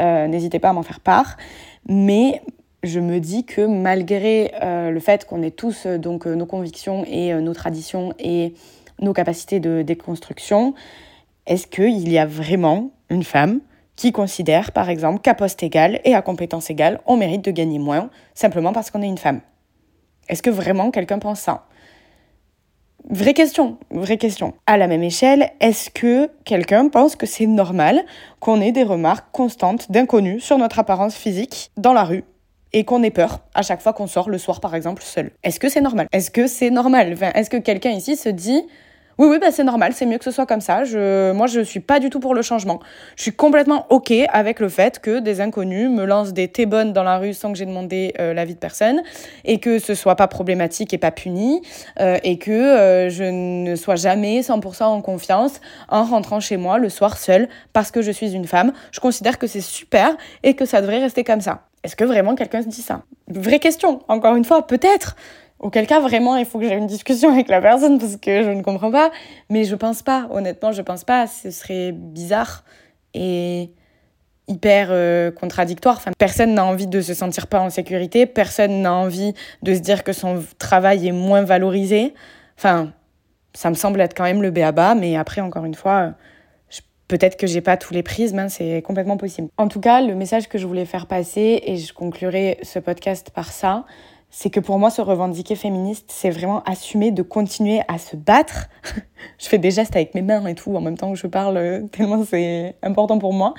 n'hésitez 0.00 0.58
pas 0.58 0.70
à 0.70 0.72
m'en 0.72 0.82
faire 0.82 0.98
part. 0.98 1.36
Mais 1.88 2.42
je 2.82 2.98
me 2.98 3.20
dis 3.20 3.44
que 3.44 3.64
malgré 3.64 4.50
le 4.60 4.98
fait 4.98 5.24
qu'on 5.24 5.40
ait 5.40 5.52
tous 5.52 5.86
donc 5.86 6.26
nos 6.26 6.46
convictions 6.46 7.04
et 7.06 7.32
nos 7.34 7.54
traditions 7.54 8.12
et 8.18 8.54
nos 9.00 9.12
capacités 9.12 9.60
de 9.60 9.82
déconstruction, 9.82 10.74
est-ce 11.46 11.68
qu'il 11.68 12.08
y 12.08 12.18
a 12.18 12.26
vraiment 12.26 12.90
une 13.08 13.22
femme 13.22 13.60
qui 13.96 14.12
considère, 14.12 14.72
par 14.72 14.88
exemple, 14.90 15.20
qu'à 15.20 15.34
poste 15.34 15.62
égal 15.62 16.00
et 16.04 16.14
à 16.14 16.22
compétence 16.22 16.70
égale, 16.70 17.00
on 17.06 17.16
mérite 17.16 17.44
de 17.44 17.50
gagner 17.50 17.78
moins, 17.78 18.10
simplement 18.34 18.72
parce 18.72 18.90
qu'on 18.90 19.02
est 19.02 19.06
une 19.06 19.18
femme. 19.18 19.40
Est-ce 20.28 20.42
que 20.42 20.50
vraiment 20.50 20.90
quelqu'un 20.90 21.18
pense 21.18 21.40
ça? 21.40 21.66
Vraie 23.10 23.34
question, 23.34 23.76
vraie 23.90 24.16
question. 24.16 24.54
À 24.66 24.78
la 24.78 24.86
même 24.86 25.02
échelle, 25.02 25.50
est-ce 25.60 25.90
que 25.90 26.30
quelqu'un 26.44 26.88
pense 26.88 27.16
que 27.16 27.26
c'est 27.26 27.46
normal 27.46 28.02
qu'on 28.40 28.62
ait 28.62 28.72
des 28.72 28.82
remarques 28.82 29.26
constantes 29.30 29.92
d'inconnus 29.92 30.42
sur 30.42 30.56
notre 30.56 30.78
apparence 30.78 31.14
physique 31.14 31.70
dans 31.76 31.92
la 31.92 32.04
rue 32.04 32.24
et 32.72 32.84
qu'on 32.84 33.02
ait 33.02 33.10
peur 33.10 33.40
à 33.54 33.60
chaque 33.60 33.82
fois 33.82 33.92
qu'on 33.92 34.06
sort 34.06 34.30
le 34.30 34.38
soir 34.38 34.60
par 34.60 34.74
exemple 34.74 35.02
seul? 35.02 35.32
Est-ce 35.42 35.60
que 35.60 35.68
c'est 35.68 35.82
normal? 35.82 36.08
Est-ce 36.12 36.30
que 36.30 36.46
c'est 36.46 36.70
normal? 36.70 37.14
Est-ce 37.34 37.50
que 37.50 37.58
quelqu'un 37.58 37.90
ici 37.90 38.16
se 38.16 38.30
dit 38.30 38.62
oui, 39.18 39.28
oui, 39.30 39.38
bah 39.38 39.50
c'est 39.50 39.64
normal, 39.64 39.92
c'est 39.94 40.06
mieux 40.06 40.18
que 40.18 40.24
ce 40.24 40.30
soit 40.30 40.46
comme 40.46 40.60
ça. 40.60 40.84
Je, 40.84 41.32
moi, 41.32 41.46
je 41.46 41.60
suis 41.60 41.80
pas 41.80 42.00
du 42.00 42.10
tout 42.10 42.20
pour 42.20 42.34
le 42.34 42.42
changement. 42.42 42.80
Je 43.16 43.22
suis 43.22 43.32
complètement 43.32 43.86
OK 43.90 44.12
avec 44.28 44.60
le 44.60 44.68
fait 44.68 44.98
que 44.98 45.20
des 45.20 45.40
inconnus 45.40 45.88
me 45.88 46.04
lancent 46.04 46.32
des 46.32 46.48
thés 46.48 46.66
bonnes 46.66 46.92
dans 46.92 47.04
la 47.04 47.18
rue 47.18 47.32
sans 47.32 47.52
que 47.52 47.58
j'ai 47.58 47.66
demandé 47.66 48.14
euh, 48.18 48.34
l'avis 48.34 48.54
de 48.54 48.58
personne 48.58 49.02
et 49.44 49.60
que 49.60 49.78
ce 49.78 49.94
soit 49.94 50.16
pas 50.16 50.26
problématique 50.26 50.92
et 50.92 50.98
pas 50.98 51.10
puni 51.10 51.62
euh, 52.00 52.18
et 52.24 52.38
que 52.38 52.50
euh, 52.50 53.08
je 53.08 53.24
ne 53.24 53.76
sois 53.76 53.96
jamais 53.96 54.40
100% 54.40 54.84
en 54.84 55.00
confiance 55.00 55.60
en 55.88 56.04
rentrant 56.04 56.40
chez 56.40 56.56
moi 56.56 56.78
le 56.78 56.88
soir 56.88 57.18
seule 57.18 57.48
parce 57.72 57.90
que 57.90 58.02
je 58.02 58.10
suis 58.10 58.32
une 58.32 58.46
femme. 58.46 58.72
Je 58.90 59.00
considère 59.00 59.38
que 59.38 59.46
c'est 59.46 59.60
super 59.60 60.16
et 60.42 60.54
que 60.54 60.66
ça 60.66 60.80
devrait 60.80 60.98
rester 60.98 61.24
comme 61.24 61.40
ça. 61.40 61.62
Est-ce 61.84 61.96
que 61.96 62.04
vraiment 62.04 62.34
quelqu'un 62.34 62.62
se 62.62 62.68
dit 62.68 62.82
ça? 62.82 63.02
Vraie 63.28 63.58
question, 63.58 64.00
encore 64.08 64.36
une 64.36 64.44
fois, 64.44 64.66
peut-être. 64.66 65.16
Auquel 65.64 65.86
cas, 65.86 65.98
vraiment, 65.98 66.36
il 66.36 66.44
faut 66.44 66.58
que 66.58 66.68
j'ai 66.68 66.74
une 66.74 66.86
discussion 66.86 67.32
avec 67.32 67.48
la 67.48 67.58
personne 67.58 67.98
parce 67.98 68.18
que 68.18 68.42
je 68.42 68.50
ne 68.50 68.60
comprends 68.60 68.90
pas. 68.90 69.10
Mais 69.48 69.64
je 69.64 69.74
pense 69.74 70.02
pas, 70.02 70.28
honnêtement, 70.30 70.72
je 70.72 70.82
pense 70.82 71.04
pas. 71.04 71.26
Ce 71.26 71.50
serait 71.50 71.90
bizarre 71.90 72.64
et 73.14 73.70
hyper 74.46 74.88
euh, 74.90 75.30
contradictoire. 75.30 76.02
Personne 76.18 76.52
n'a 76.52 76.66
envie 76.66 76.86
de 76.86 77.00
se 77.00 77.14
sentir 77.14 77.46
pas 77.46 77.60
en 77.60 77.70
sécurité. 77.70 78.26
Personne 78.26 78.82
n'a 78.82 78.92
envie 78.92 79.32
de 79.62 79.74
se 79.74 79.80
dire 79.80 80.04
que 80.04 80.12
son 80.12 80.44
travail 80.58 81.08
est 81.08 81.12
moins 81.12 81.44
valorisé. 81.44 82.12
Enfin, 82.58 82.92
ça 83.54 83.70
me 83.70 83.74
semble 83.74 84.02
être 84.02 84.14
quand 84.14 84.24
même 84.24 84.42
le 84.42 84.50
béaba. 84.50 84.94
Mais 84.94 85.16
après, 85.16 85.40
encore 85.40 85.64
une 85.64 85.74
fois, 85.74 86.12
peut-être 87.08 87.38
que 87.38 87.46
j'ai 87.46 87.62
pas 87.62 87.78
tous 87.78 87.94
les 87.94 88.02
prismes, 88.02 88.38
hein, 88.38 88.48
c'est 88.50 88.82
complètement 88.82 89.16
possible. 89.16 89.48
En 89.56 89.68
tout 89.68 89.80
cas, 89.80 90.02
le 90.02 90.14
message 90.14 90.46
que 90.46 90.58
je 90.58 90.66
voulais 90.66 90.84
faire 90.84 91.06
passer, 91.06 91.62
et 91.64 91.78
je 91.78 91.94
conclurai 91.94 92.58
ce 92.62 92.78
podcast 92.78 93.30
par 93.30 93.50
ça, 93.50 93.86
c'est 94.36 94.50
que 94.50 94.58
pour 94.58 94.80
moi, 94.80 94.90
se 94.90 95.00
revendiquer 95.00 95.54
féministe, 95.54 96.06
c'est 96.08 96.30
vraiment 96.30 96.64
assumer 96.64 97.12
de 97.12 97.22
continuer 97.22 97.82
à 97.86 97.98
se 97.98 98.16
battre. 98.16 98.66
je 99.38 99.48
fais 99.48 99.58
des 99.58 99.70
gestes 99.70 99.94
avec 99.96 100.14
mes 100.14 100.22
mains 100.22 100.46
et 100.46 100.54
tout 100.54 100.74
en 100.74 100.80
même 100.80 100.96
temps 100.96 101.12
que 101.12 101.18
je 101.18 101.26
parle, 101.26 101.56
euh, 101.56 101.80
tellement 101.92 102.24
c'est 102.24 102.74
important 102.82 103.18
pour 103.18 103.32
moi. 103.32 103.54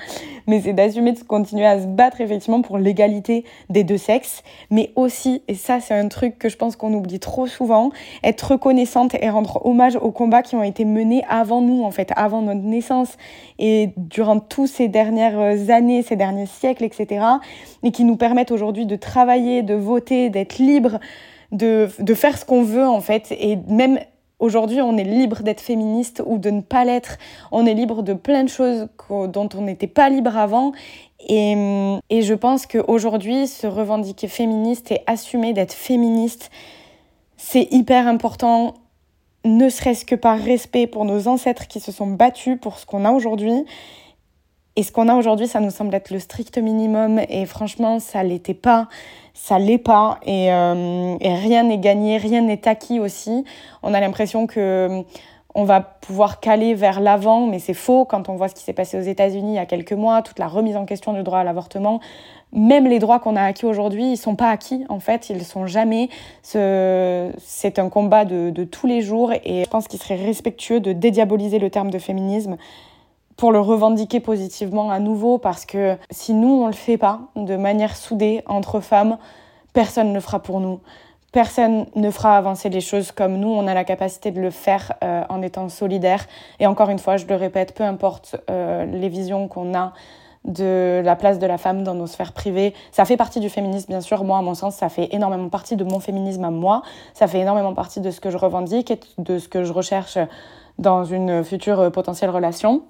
Mais 0.46 0.60
c'est 0.60 0.72
d'assumer 0.72 1.12
de 1.12 1.20
continuer 1.20 1.66
à 1.66 1.80
se 1.80 1.86
battre 1.86 2.20
effectivement 2.20 2.62
pour 2.62 2.78
l'égalité 2.78 3.44
des 3.70 3.84
deux 3.84 3.98
sexes. 3.98 4.42
Mais 4.70 4.92
aussi, 4.96 5.42
et 5.48 5.54
ça 5.54 5.80
c'est 5.80 5.94
un 5.94 6.08
truc 6.08 6.38
que 6.38 6.48
je 6.48 6.56
pense 6.56 6.76
qu'on 6.76 6.92
oublie 6.92 7.18
trop 7.18 7.46
souvent, 7.46 7.90
être 8.22 8.52
reconnaissante 8.52 9.14
et 9.14 9.28
rendre 9.30 9.64
hommage 9.66 9.96
aux 9.96 10.10
combats 10.10 10.42
qui 10.42 10.56
ont 10.56 10.62
été 10.62 10.84
menés 10.84 11.22
avant 11.28 11.60
nous, 11.60 11.82
en 11.82 11.90
fait, 11.90 12.12
avant 12.16 12.42
notre 12.42 12.62
naissance 12.62 13.16
et 13.58 13.90
durant 13.96 14.40
tous 14.40 14.66
ces 14.66 14.88
dernières 14.88 15.70
années, 15.70 16.02
ces 16.02 16.16
derniers 16.16 16.46
siècles, 16.46 16.84
etc. 16.84 17.24
Et 17.82 17.90
qui 17.90 18.04
nous 18.04 18.16
permettent 18.16 18.52
aujourd'hui 18.52 18.86
de 18.86 18.96
travailler, 18.96 19.62
de 19.62 19.74
voter, 19.74 20.30
d'être 20.30 20.58
libre, 20.58 20.98
de, 21.52 21.88
de 21.98 22.14
faire 22.14 22.36
ce 22.38 22.44
qu'on 22.44 22.62
veut 22.62 22.86
en 22.86 23.00
fait. 23.00 23.32
Et 23.32 23.56
même 23.68 23.98
Aujourd'hui, 24.38 24.82
on 24.82 24.98
est 24.98 25.04
libre 25.04 25.42
d'être 25.42 25.62
féministe 25.62 26.22
ou 26.26 26.36
de 26.36 26.50
ne 26.50 26.60
pas 26.60 26.84
l'être. 26.84 27.16
On 27.52 27.64
est 27.64 27.72
libre 27.72 28.02
de 28.02 28.12
plein 28.12 28.44
de 28.44 28.50
choses 28.50 28.88
dont 29.08 29.48
on 29.54 29.62
n'était 29.62 29.86
pas 29.86 30.10
libre 30.10 30.36
avant. 30.36 30.72
Et, 31.26 31.98
et 32.10 32.22
je 32.22 32.34
pense 32.34 32.66
qu'aujourd'hui, 32.66 33.46
se 33.46 33.66
revendiquer 33.66 34.28
féministe 34.28 34.92
et 34.92 35.00
assumer 35.06 35.54
d'être 35.54 35.72
féministe, 35.72 36.50
c'est 37.38 37.68
hyper 37.70 38.06
important, 38.06 38.74
ne 39.46 39.68
serait-ce 39.70 40.04
que 40.04 40.14
par 40.14 40.38
respect 40.38 40.86
pour 40.86 41.06
nos 41.06 41.28
ancêtres 41.28 41.66
qui 41.66 41.80
se 41.80 41.92
sont 41.92 42.06
battus 42.06 42.58
pour 42.60 42.78
ce 42.78 42.84
qu'on 42.84 43.04
a 43.06 43.12
aujourd'hui. 43.12 43.64
Et 44.78 44.82
ce 44.82 44.92
qu'on 44.92 45.08
a 45.08 45.14
aujourd'hui, 45.14 45.48
ça 45.48 45.60
nous 45.60 45.70
semble 45.70 45.94
être 45.94 46.10
le 46.10 46.18
strict 46.18 46.58
minimum. 46.58 47.20
Et 47.30 47.46
franchement, 47.46 47.98
ça 47.98 48.22
l'était 48.22 48.52
pas. 48.52 48.88
Ça 49.38 49.58
l'est 49.58 49.78
pas. 49.78 50.18
Et, 50.24 50.50
euh, 50.50 51.16
et 51.20 51.34
rien 51.34 51.62
n'est 51.62 51.78
gagné, 51.78 52.16
rien 52.16 52.40
n'est 52.40 52.66
acquis 52.66 52.98
aussi. 52.98 53.44
On 53.82 53.92
a 53.92 54.00
l'impression 54.00 54.46
que 54.46 55.04
on 55.54 55.64
va 55.64 55.80
pouvoir 55.80 56.40
caler 56.40 56.74
vers 56.74 57.00
l'avant, 57.00 57.46
mais 57.46 57.58
c'est 57.58 57.72
faux 57.72 58.04
quand 58.04 58.28
on 58.28 58.34
voit 58.34 58.48
ce 58.48 58.54
qui 58.54 58.62
s'est 58.62 58.74
passé 58.74 58.98
aux 58.98 59.02
États-Unis 59.02 59.52
il 59.52 59.54
y 59.54 59.58
a 59.58 59.64
quelques 59.64 59.94
mois, 59.94 60.20
toute 60.20 60.38
la 60.38 60.48
remise 60.48 60.76
en 60.76 60.84
question 60.84 61.14
du 61.14 61.22
droit 61.22 61.38
à 61.38 61.44
l'avortement. 61.44 62.00
Même 62.52 62.86
les 62.86 62.98
droits 62.98 63.20
qu'on 63.20 63.36
a 63.36 63.42
acquis 63.42 63.64
aujourd'hui, 63.64 64.12
ils 64.12 64.16
sont 64.16 64.36
pas 64.36 64.50
acquis 64.50 64.84
en 64.88 65.00
fait, 65.00 65.30
ils 65.30 65.44
sont 65.44 65.66
jamais. 65.66 66.08
C'est 66.42 67.78
un 67.78 67.88
combat 67.88 68.24
de, 68.24 68.50
de 68.50 68.64
tous 68.64 68.86
les 68.86 69.00
jours 69.00 69.32
et 69.32 69.64
je 69.64 69.68
pense 69.68 69.88
qu'il 69.88 70.00
serait 70.00 70.16
respectueux 70.16 70.80
de 70.80 70.92
dédiaboliser 70.92 71.58
le 71.58 71.70
terme 71.70 71.90
de 71.90 71.98
féminisme 71.98 72.56
pour 73.36 73.52
le 73.52 73.60
revendiquer 73.60 74.20
positivement 74.20 74.90
à 74.90 74.98
nouveau 74.98 75.38
parce 75.38 75.66
que 75.66 75.96
si 76.10 76.32
nous 76.34 76.62
on 76.62 76.66
le 76.66 76.72
fait 76.72 76.96
pas 76.96 77.20
de 77.36 77.56
manière 77.56 77.96
soudée 77.96 78.42
entre 78.46 78.80
femmes, 78.80 79.18
personne 79.72 80.08
ne 80.08 80.14
le 80.14 80.20
fera 80.20 80.40
pour 80.40 80.60
nous. 80.60 80.80
Personne 81.32 81.86
ne 81.94 82.10
fera 82.10 82.38
avancer 82.38 82.70
les 82.70 82.80
choses 82.80 83.12
comme 83.12 83.36
nous, 83.36 83.48
on 83.48 83.66
a 83.66 83.74
la 83.74 83.84
capacité 83.84 84.30
de 84.30 84.40
le 84.40 84.50
faire 84.50 84.94
euh, 85.04 85.22
en 85.28 85.42
étant 85.42 85.68
solidaire. 85.68 86.24
Et 86.60 86.66
encore 86.66 86.88
une 86.88 86.98
fois, 86.98 87.18
je 87.18 87.26
le 87.26 87.34
répète, 87.34 87.74
peu 87.74 87.84
importe 87.84 88.36
euh, 88.48 88.86
les 88.86 89.10
visions 89.10 89.46
qu'on 89.46 89.74
a 89.74 89.92
de 90.46 91.02
la 91.04 91.14
place 91.14 91.38
de 91.38 91.46
la 91.46 91.58
femme 91.58 91.82
dans 91.82 91.92
nos 91.92 92.06
sphères 92.06 92.32
privées. 92.32 92.72
Ça 92.90 93.04
fait 93.04 93.18
partie 93.18 93.40
du 93.40 93.50
féminisme, 93.50 93.88
bien 93.88 94.00
sûr. 94.00 94.24
Moi, 94.24 94.38
à 94.38 94.42
mon 94.42 94.54
sens, 94.54 94.76
ça 94.76 94.88
fait 94.88 95.08
énormément 95.12 95.50
partie 95.50 95.76
de 95.76 95.84
mon 95.84 96.00
féminisme 96.00 96.44
à 96.44 96.50
moi. 96.50 96.80
Ça 97.12 97.26
fait 97.26 97.40
énormément 97.40 97.74
partie 97.74 98.00
de 98.00 98.10
ce 98.10 98.20
que 98.20 98.30
je 98.30 98.38
revendique 98.38 98.90
et 98.90 99.00
de 99.18 99.38
ce 99.38 99.48
que 99.48 99.64
je 99.64 99.74
recherche 99.74 100.16
dans 100.78 101.04
une 101.04 101.44
future 101.44 101.90
potentielle 101.92 102.30
relation. 102.30 102.82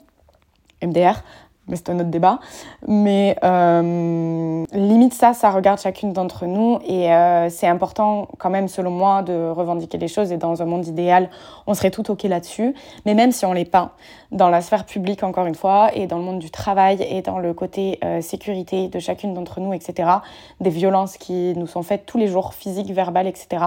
MDR, 0.83 1.23
mais 1.69 1.77
c'est 1.77 1.91
un 1.91 1.97
autre 1.97 2.11
débat. 2.11 2.39
Mais 2.87 3.37
euh, 3.43 4.65
limite 4.73 5.15
ça, 5.15 5.35
ça 5.35 5.51
regarde 5.51 5.81
chacune 5.81 6.13
d'entre 6.13 6.47
nous 6.47 6.79
et 6.87 7.13
euh, 7.13 7.49
c'est 7.51 7.67
important 7.67 8.29
quand 8.39 8.51
même, 8.51 8.69
selon 8.69 8.91
moi, 8.91 9.23
de 9.23 9.51
revendiquer 9.51 9.99
les 9.99 10.09
choses 10.09 10.33
et 10.33 10.37
dans 10.37 10.63
un 10.63 10.65
monde 10.65 10.87
idéal, 10.87 11.29
on 11.67 11.75
serait 11.75 11.91
tout 11.91 12.11
ok 12.11 12.23
là-dessus. 12.25 12.75
Mais 13.05 13.15
même 13.15 13.33
si 13.33 13.45
on 13.45 13.53
l'est 13.53 13.65
pas, 13.65 13.93
dans 14.31 14.49
la 14.49 14.61
sphère 14.61 14.85
publique 14.85 15.23
encore 15.23 15.47
une 15.47 15.55
fois 15.55 15.91
et 15.95 16.07
dans 16.07 16.19
le 16.19 16.25
monde 16.25 16.39
du 16.39 16.51
travail 16.51 17.05
et 17.09 17.23
dans 17.23 17.39
le 17.39 17.55
côté 17.55 17.99
euh, 18.05 18.21
sécurité 18.21 18.89
de 18.89 18.99
chacune 18.99 19.35
d'entre 19.35 19.61
nous, 19.61 19.73
etc., 19.73 20.09
des 20.61 20.71
violences 20.71 21.17
qui 21.17 21.55
nous 21.57 21.67
sont 21.67 21.83
faites 21.83 22.07
tous 22.07 22.19
les 22.19 22.29
jours, 22.29 22.55
physiques, 22.55 22.91
verbales, 22.91 23.27
etc., 23.27 23.65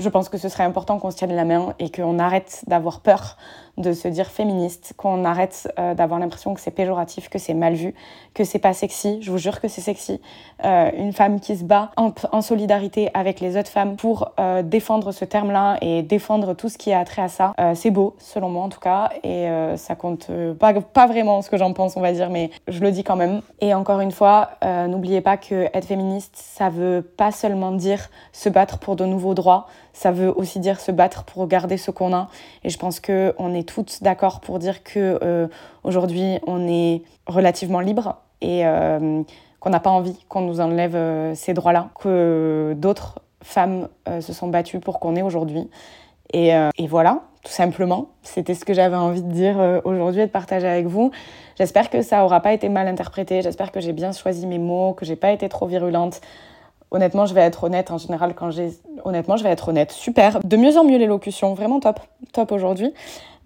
je 0.00 0.08
pense 0.08 0.28
que 0.28 0.38
ce 0.38 0.48
serait 0.48 0.64
important 0.64 0.98
qu'on 0.98 1.10
se 1.10 1.16
tienne 1.16 1.34
la 1.34 1.44
main 1.44 1.74
et 1.78 1.90
qu'on 1.90 2.18
arrête 2.18 2.64
d'avoir 2.66 3.00
peur 3.00 3.36
de 3.80 3.92
se 3.92 4.08
dire 4.08 4.26
féministe, 4.26 4.94
qu'on 4.96 5.24
arrête 5.24 5.72
euh, 5.78 5.94
d'avoir 5.94 6.20
l'impression 6.20 6.54
que 6.54 6.60
c'est 6.60 6.70
péjoratif, 6.70 7.28
que 7.28 7.38
c'est 7.38 7.54
mal 7.54 7.74
vu, 7.74 7.94
que 8.34 8.44
c'est 8.44 8.58
pas 8.58 8.72
sexy. 8.72 9.18
Je 9.22 9.30
vous 9.30 9.38
jure 9.38 9.60
que 9.60 9.68
c'est 9.68 9.80
sexy. 9.80 10.20
Euh, 10.64 10.90
une 10.96 11.12
femme 11.12 11.40
qui 11.40 11.56
se 11.56 11.64
bat 11.64 11.90
en, 11.96 12.42
solidarité 12.42 13.10
avec 13.14 13.40
les 13.40 13.56
autres 13.56 13.70
femmes 13.70 13.96
pour 13.96 14.32
euh, 14.38 14.62
défendre 14.62 15.12
ce 15.12 15.24
terme-là 15.24 15.78
et 15.80 16.02
défendre 16.02 16.54
tout 16.54 16.68
ce 16.68 16.78
qui 16.78 16.92
a 16.92 17.04
trait 17.04 17.22
à 17.22 17.28
ça, 17.28 17.54
c'est 17.74 17.90
beau, 17.90 18.16
selon 18.18 18.48
moi 18.48 18.64
en 18.64 18.68
tout 18.68 18.80
cas, 18.80 19.10
et 19.22 19.46
ça 19.76 19.94
compte 19.94 20.30
pas, 20.58 20.72
pas 20.72 21.06
vraiment 21.06 21.42
ce 21.42 21.50
que 21.50 21.56
j'en 21.56 21.72
pense, 21.72 21.96
on 21.96 22.00
va 22.00 22.12
dire, 22.12 22.30
mais 22.30 22.50
je 22.68 22.80
le 22.80 22.90
dis 22.90 23.04
quand 23.04 23.16
même. 23.16 23.42
Et 23.60 23.74
encore 23.74 24.00
une 24.00 24.10
fois, 24.10 24.50
n'oubliez 24.88 25.20
pas 25.20 25.36
que 25.36 25.68
être 25.74 25.84
féministe, 25.84 26.34
ça 26.34 26.68
veut 26.68 27.02
pas 27.02 27.30
seulement 27.30 27.72
dire 27.72 28.08
se 28.32 28.48
battre 28.48 28.78
pour 28.78 28.96
de 28.96 29.04
nouveaux 29.04 29.34
droits, 29.34 29.66
ça 29.92 30.12
veut 30.12 30.32
aussi 30.34 30.60
dire 30.60 30.80
se 30.80 30.92
battre 30.92 31.24
pour 31.24 31.46
garder 31.46 31.76
ce 31.76 31.90
qu'on 31.90 32.14
a. 32.14 32.28
Et 32.64 32.70
je 32.70 32.78
pense 32.78 33.00
qu'on 33.00 33.54
est 33.54 33.68
toutes 33.68 34.02
d'accord 34.02 34.40
pour 34.40 34.58
dire 34.58 34.82
que 34.82 35.18
euh, 35.22 35.48
aujourd'hui 35.84 36.38
on 36.46 36.66
est 36.68 37.02
relativement 37.26 37.80
libre 37.80 38.16
et 38.40 38.66
euh, 38.66 39.22
qu'on 39.58 39.70
n'a 39.70 39.80
pas 39.80 39.90
envie 39.90 40.18
qu'on 40.28 40.40
nous 40.42 40.60
enlève 40.60 40.96
euh, 40.96 41.34
ces 41.34 41.52
droits-là, 41.52 41.90
que 42.00 42.74
d'autres 42.76 43.20
femmes 43.42 43.88
se 44.20 44.34
sont 44.34 44.48
battues 44.48 44.80
pour 44.80 45.00
qu'on 45.00 45.16
ait 45.16 45.22
aujourd'hui. 45.22 45.70
Et, 46.34 46.50
et, 46.76 46.86
voilà, 46.86 47.22
tout 47.42 47.50
simplement, 47.50 48.08
c'était 48.22 48.54
ce 48.54 48.66
que 48.66 48.74
j'avais 48.74 48.96
envie 48.96 49.22
de 49.22 49.32
dire 49.32 49.80
aujourd'hui 49.84 50.20
et 50.20 50.26
de 50.26 50.30
partager 50.30 50.68
avec 50.68 50.86
vous. 50.86 51.10
J'espère 51.56 51.88
que 51.88 52.02
ça 52.02 52.22
aura 52.22 52.40
pas 52.40 52.52
été 52.52 52.68
mal 52.68 52.86
interprété, 52.86 53.40
j'espère 53.40 53.72
que 53.72 53.80
j'ai 53.80 53.94
bien 53.94 54.12
choisi 54.12 54.46
mes 54.46 54.58
mots, 54.58 54.92
que 54.92 55.06
j'ai 55.06 55.16
pas 55.16 55.32
été 55.32 55.48
trop 55.48 55.66
virulente. 55.66 56.20
Honnêtement, 56.90 57.26
je 57.26 57.34
vais 57.34 57.42
être 57.42 57.64
honnête 57.64 57.90
en 57.90 57.98
général 57.98 58.34
quand 58.34 58.50
j'ai. 58.50 58.70
Honnêtement, 59.04 59.36
je 59.36 59.44
vais 59.44 59.50
être 59.50 59.68
honnête. 59.68 59.92
Super. 59.92 60.40
De 60.42 60.56
mieux 60.56 60.76
en 60.76 60.84
mieux 60.84 60.98
l'élocution. 60.98 61.54
Vraiment 61.54 61.80
top. 61.80 62.00
Top 62.32 62.52
aujourd'hui. 62.52 62.92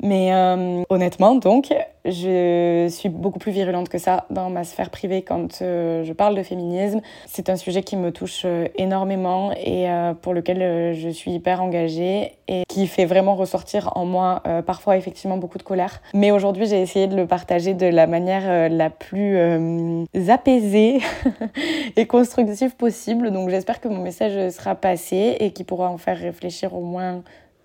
Mais 0.02 0.34
euh, 0.34 0.82
honnêtement, 0.90 1.34
donc, 1.36 1.72
je 2.04 2.86
suis 2.90 3.08
beaucoup 3.08 3.38
plus 3.38 3.52
virulente 3.52 3.88
que 3.88 3.98
ça 3.98 4.26
dans 4.28 4.50
ma 4.50 4.64
sphère 4.64 4.90
privée 4.90 5.22
quand 5.22 5.62
euh, 5.62 6.04
je 6.04 6.12
parle 6.12 6.36
de 6.36 6.42
féminisme. 6.42 7.00
C'est 7.26 7.48
un 7.48 7.56
sujet 7.56 7.82
qui 7.82 7.96
me 7.96 8.10
touche 8.10 8.42
euh, 8.44 8.66
énormément 8.76 9.52
et 9.52 9.86
pour 10.20 10.34
lequel 10.34 10.94
je 10.94 11.08
suis 11.08 11.32
hyper 11.32 11.62
engagée 11.62 12.32
et 12.48 12.64
qui 12.68 12.86
fait 12.86 13.06
vraiment 13.06 13.34
ressortir 13.34 13.90
en 13.96 14.04
moi 14.04 14.42
parfois 14.66 14.96
effectivement 14.96 15.36
beaucoup 15.36 15.58
de 15.58 15.62
colère. 15.62 16.02
Mais 16.12 16.30
aujourd'hui, 16.30 16.66
j'ai 16.66 16.80
essayé 16.80 17.06
de 17.06 17.16
le 17.16 17.26
partager 17.26 17.74
de 17.74 17.86
la 17.86 18.06
manière 18.06 18.68
la 18.68 18.90
plus 18.90 19.38
apaisée 20.28 21.00
et 21.96 22.06
constructive 22.06 22.76
possible. 22.76 23.30
Donc 23.30 23.48
j'espère 23.48 23.80
que 23.80 23.88
mon 23.88 24.02
message 24.02 24.50
sera 24.50 24.74
passé 24.74 25.36
et 25.40 25.52
qu'il 25.52 25.66
pourra 25.66 25.88
en 25.90 25.98
faire 25.98 26.18
réfléchir 26.18 26.74
au 26.74 26.82
moins 26.82 27.22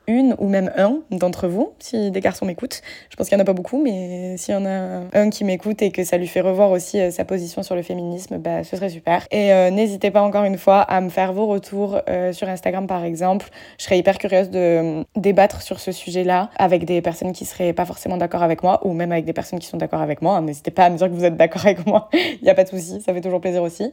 une 0.09 0.35
ou 0.39 0.47
même 0.47 0.71
un 0.75 0.99
d'entre 1.11 1.47
vous, 1.47 1.73
si 1.77 2.09
des 2.09 2.19
garçons 2.19 2.45
m'écoutent. 2.45 2.81
Je 3.11 3.15
pense 3.15 3.29
qu'il 3.29 3.37
n'y 3.37 3.41
en 3.41 3.43
a 3.43 3.45
pas 3.45 3.53
beaucoup, 3.53 3.81
mais 3.81 4.35
s'il 4.37 4.55
y 4.55 4.57
en 4.57 4.65
a 4.65 5.03
un 5.13 5.29
qui 5.29 5.43
m'écoute 5.43 5.81
et 5.83 5.91
que 5.91 6.03
ça 6.03 6.17
lui 6.17 6.27
fait 6.27 6.41
revoir 6.41 6.71
aussi 6.71 6.99
euh, 6.99 7.11
sa 7.11 7.25
position 7.25 7.61
sur 7.61 7.75
le 7.75 7.83
féminisme, 7.83 8.39
bah, 8.39 8.63
ce 8.63 8.75
serait 8.75 8.89
super. 8.89 9.27
Et 9.29 9.53
euh, 9.53 9.69
n'hésitez 9.69 10.09
pas 10.09 10.21
encore 10.21 10.43
une 10.43 10.57
fois 10.57 10.81
à 10.81 10.99
me 10.99 11.09
faire 11.09 11.31
vos 11.31 11.45
retours 11.45 12.01
euh, 12.09 12.33
sur 12.33 12.49
Instagram 12.49 12.87
par 12.87 13.03
exemple. 13.03 13.49
Je 13.77 13.83
serais 13.85 13.99
hyper 13.99 14.17
curieuse 14.17 14.49
de 14.49 15.05
débattre 15.15 15.61
sur 15.61 15.79
ce 15.79 15.91
sujet-là 15.91 16.49
avec 16.57 16.85
des 16.85 17.01
personnes 17.01 17.31
qui 17.31 17.45
seraient 17.45 17.73
pas 17.73 17.85
forcément 17.85 18.17
d'accord 18.17 18.41
avec 18.41 18.63
moi 18.63 18.81
ou 18.85 18.93
même 18.93 19.11
avec 19.11 19.25
des 19.25 19.33
personnes 19.33 19.59
qui 19.59 19.67
sont 19.67 19.77
d'accord 19.77 20.01
avec 20.01 20.23
moi. 20.23 20.41
N'hésitez 20.41 20.71
pas 20.71 20.85
à 20.85 20.89
me 20.89 20.97
dire 20.97 21.07
que 21.07 21.13
vous 21.13 21.25
êtes 21.25 21.37
d'accord 21.37 21.65
avec 21.65 21.85
moi. 21.85 22.09
Il 22.13 22.43
n'y 22.43 22.49
a 22.49 22.55
pas 22.55 22.63
de 22.63 22.69
souci, 22.69 22.99
ça 23.01 23.13
fait 23.13 23.21
toujours 23.21 23.41
plaisir 23.41 23.61
aussi. 23.61 23.91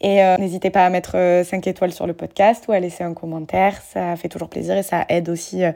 Et 0.00 0.22
euh, 0.22 0.36
n'hésitez 0.36 0.70
pas 0.70 0.86
à 0.86 0.90
mettre 0.90 1.12
5 1.12 1.16
euh, 1.16 1.70
étoiles 1.70 1.92
sur 1.92 2.06
le 2.06 2.12
podcast 2.12 2.64
ou 2.68 2.72
à 2.72 2.78
laisser 2.78 3.02
un 3.02 3.14
commentaire. 3.14 3.80
Ça 3.82 4.14
fait 4.16 4.28
toujours 4.28 4.48
plaisir 4.48 4.76
et 4.76 4.84
ça 4.84 5.04
aide 5.08 5.28
aussi 5.28 5.64
euh, 5.64 5.72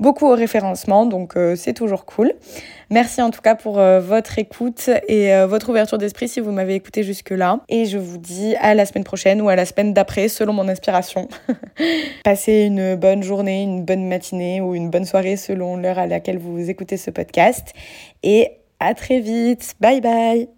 beaucoup 0.00 0.26
au 0.26 0.34
référencement. 0.34 1.06
Donc 1.06 1.34
c'est 1.56 1.74
toujours 1.74 2.04
cool. 2.04 2.32
Merci 2.90 3.22
en 3.22 3.30
tout 3.30 3.42
cas 3.42 3.54
pour 3.54 3.74
votre 3.74 4.38
écoute 4.38 4.88
et 5.08 5.30
votre 5.44 5.68
ouverture 5.68 5.98
d'esprit 5.98 6.26
si 6.26 6.40
vous 6.40 6.52
m'avez 6.52 6.74
écouté 6.74 7.02
jusque-là. 7.02 7.60
Et 7.68 7.84
je 7.84 7.98
vous 7.98 8.16
dis 8.16 8.56
à 8.56 8.74
la 8.74 8.86
semaine 8.86 9.04
prochaine 9.04 9.42
ou 9.42 9.50
à 9.50 9.56
la 9.56 9.66
semaine 9.66 9.92
d'après 9.92 10.28
selon 10.28 10.54
mon 10.54 10.68
inspiration. 10.68 11.28
Passez 12.24 12.62
une 12.62 12.94
bonne 12.96 13.22
journée, 13.22 13.62
une 13.62 13.84
bonne 13.84 14.08
matinée 14.08 14.62
ou 14.62 14.74
une 14.74 14.88
bonne 14.88 15.04
soirée 15.04 15.36
selon 15.36 15.76
l'heure 15.76 15.98
à 15.98 16.06
laquelle 16.06 16.38
vous 16.38 16.70
écoutez 16.70 16.96
ce 16.96 17.10
podcast. 17.10 17.74
Et 18.22 18.52
à 18.80 18.94
très 18.94 19.20
vite. 19.20 19.74
Bye 19.80 20.00
bye. 20.00 20.48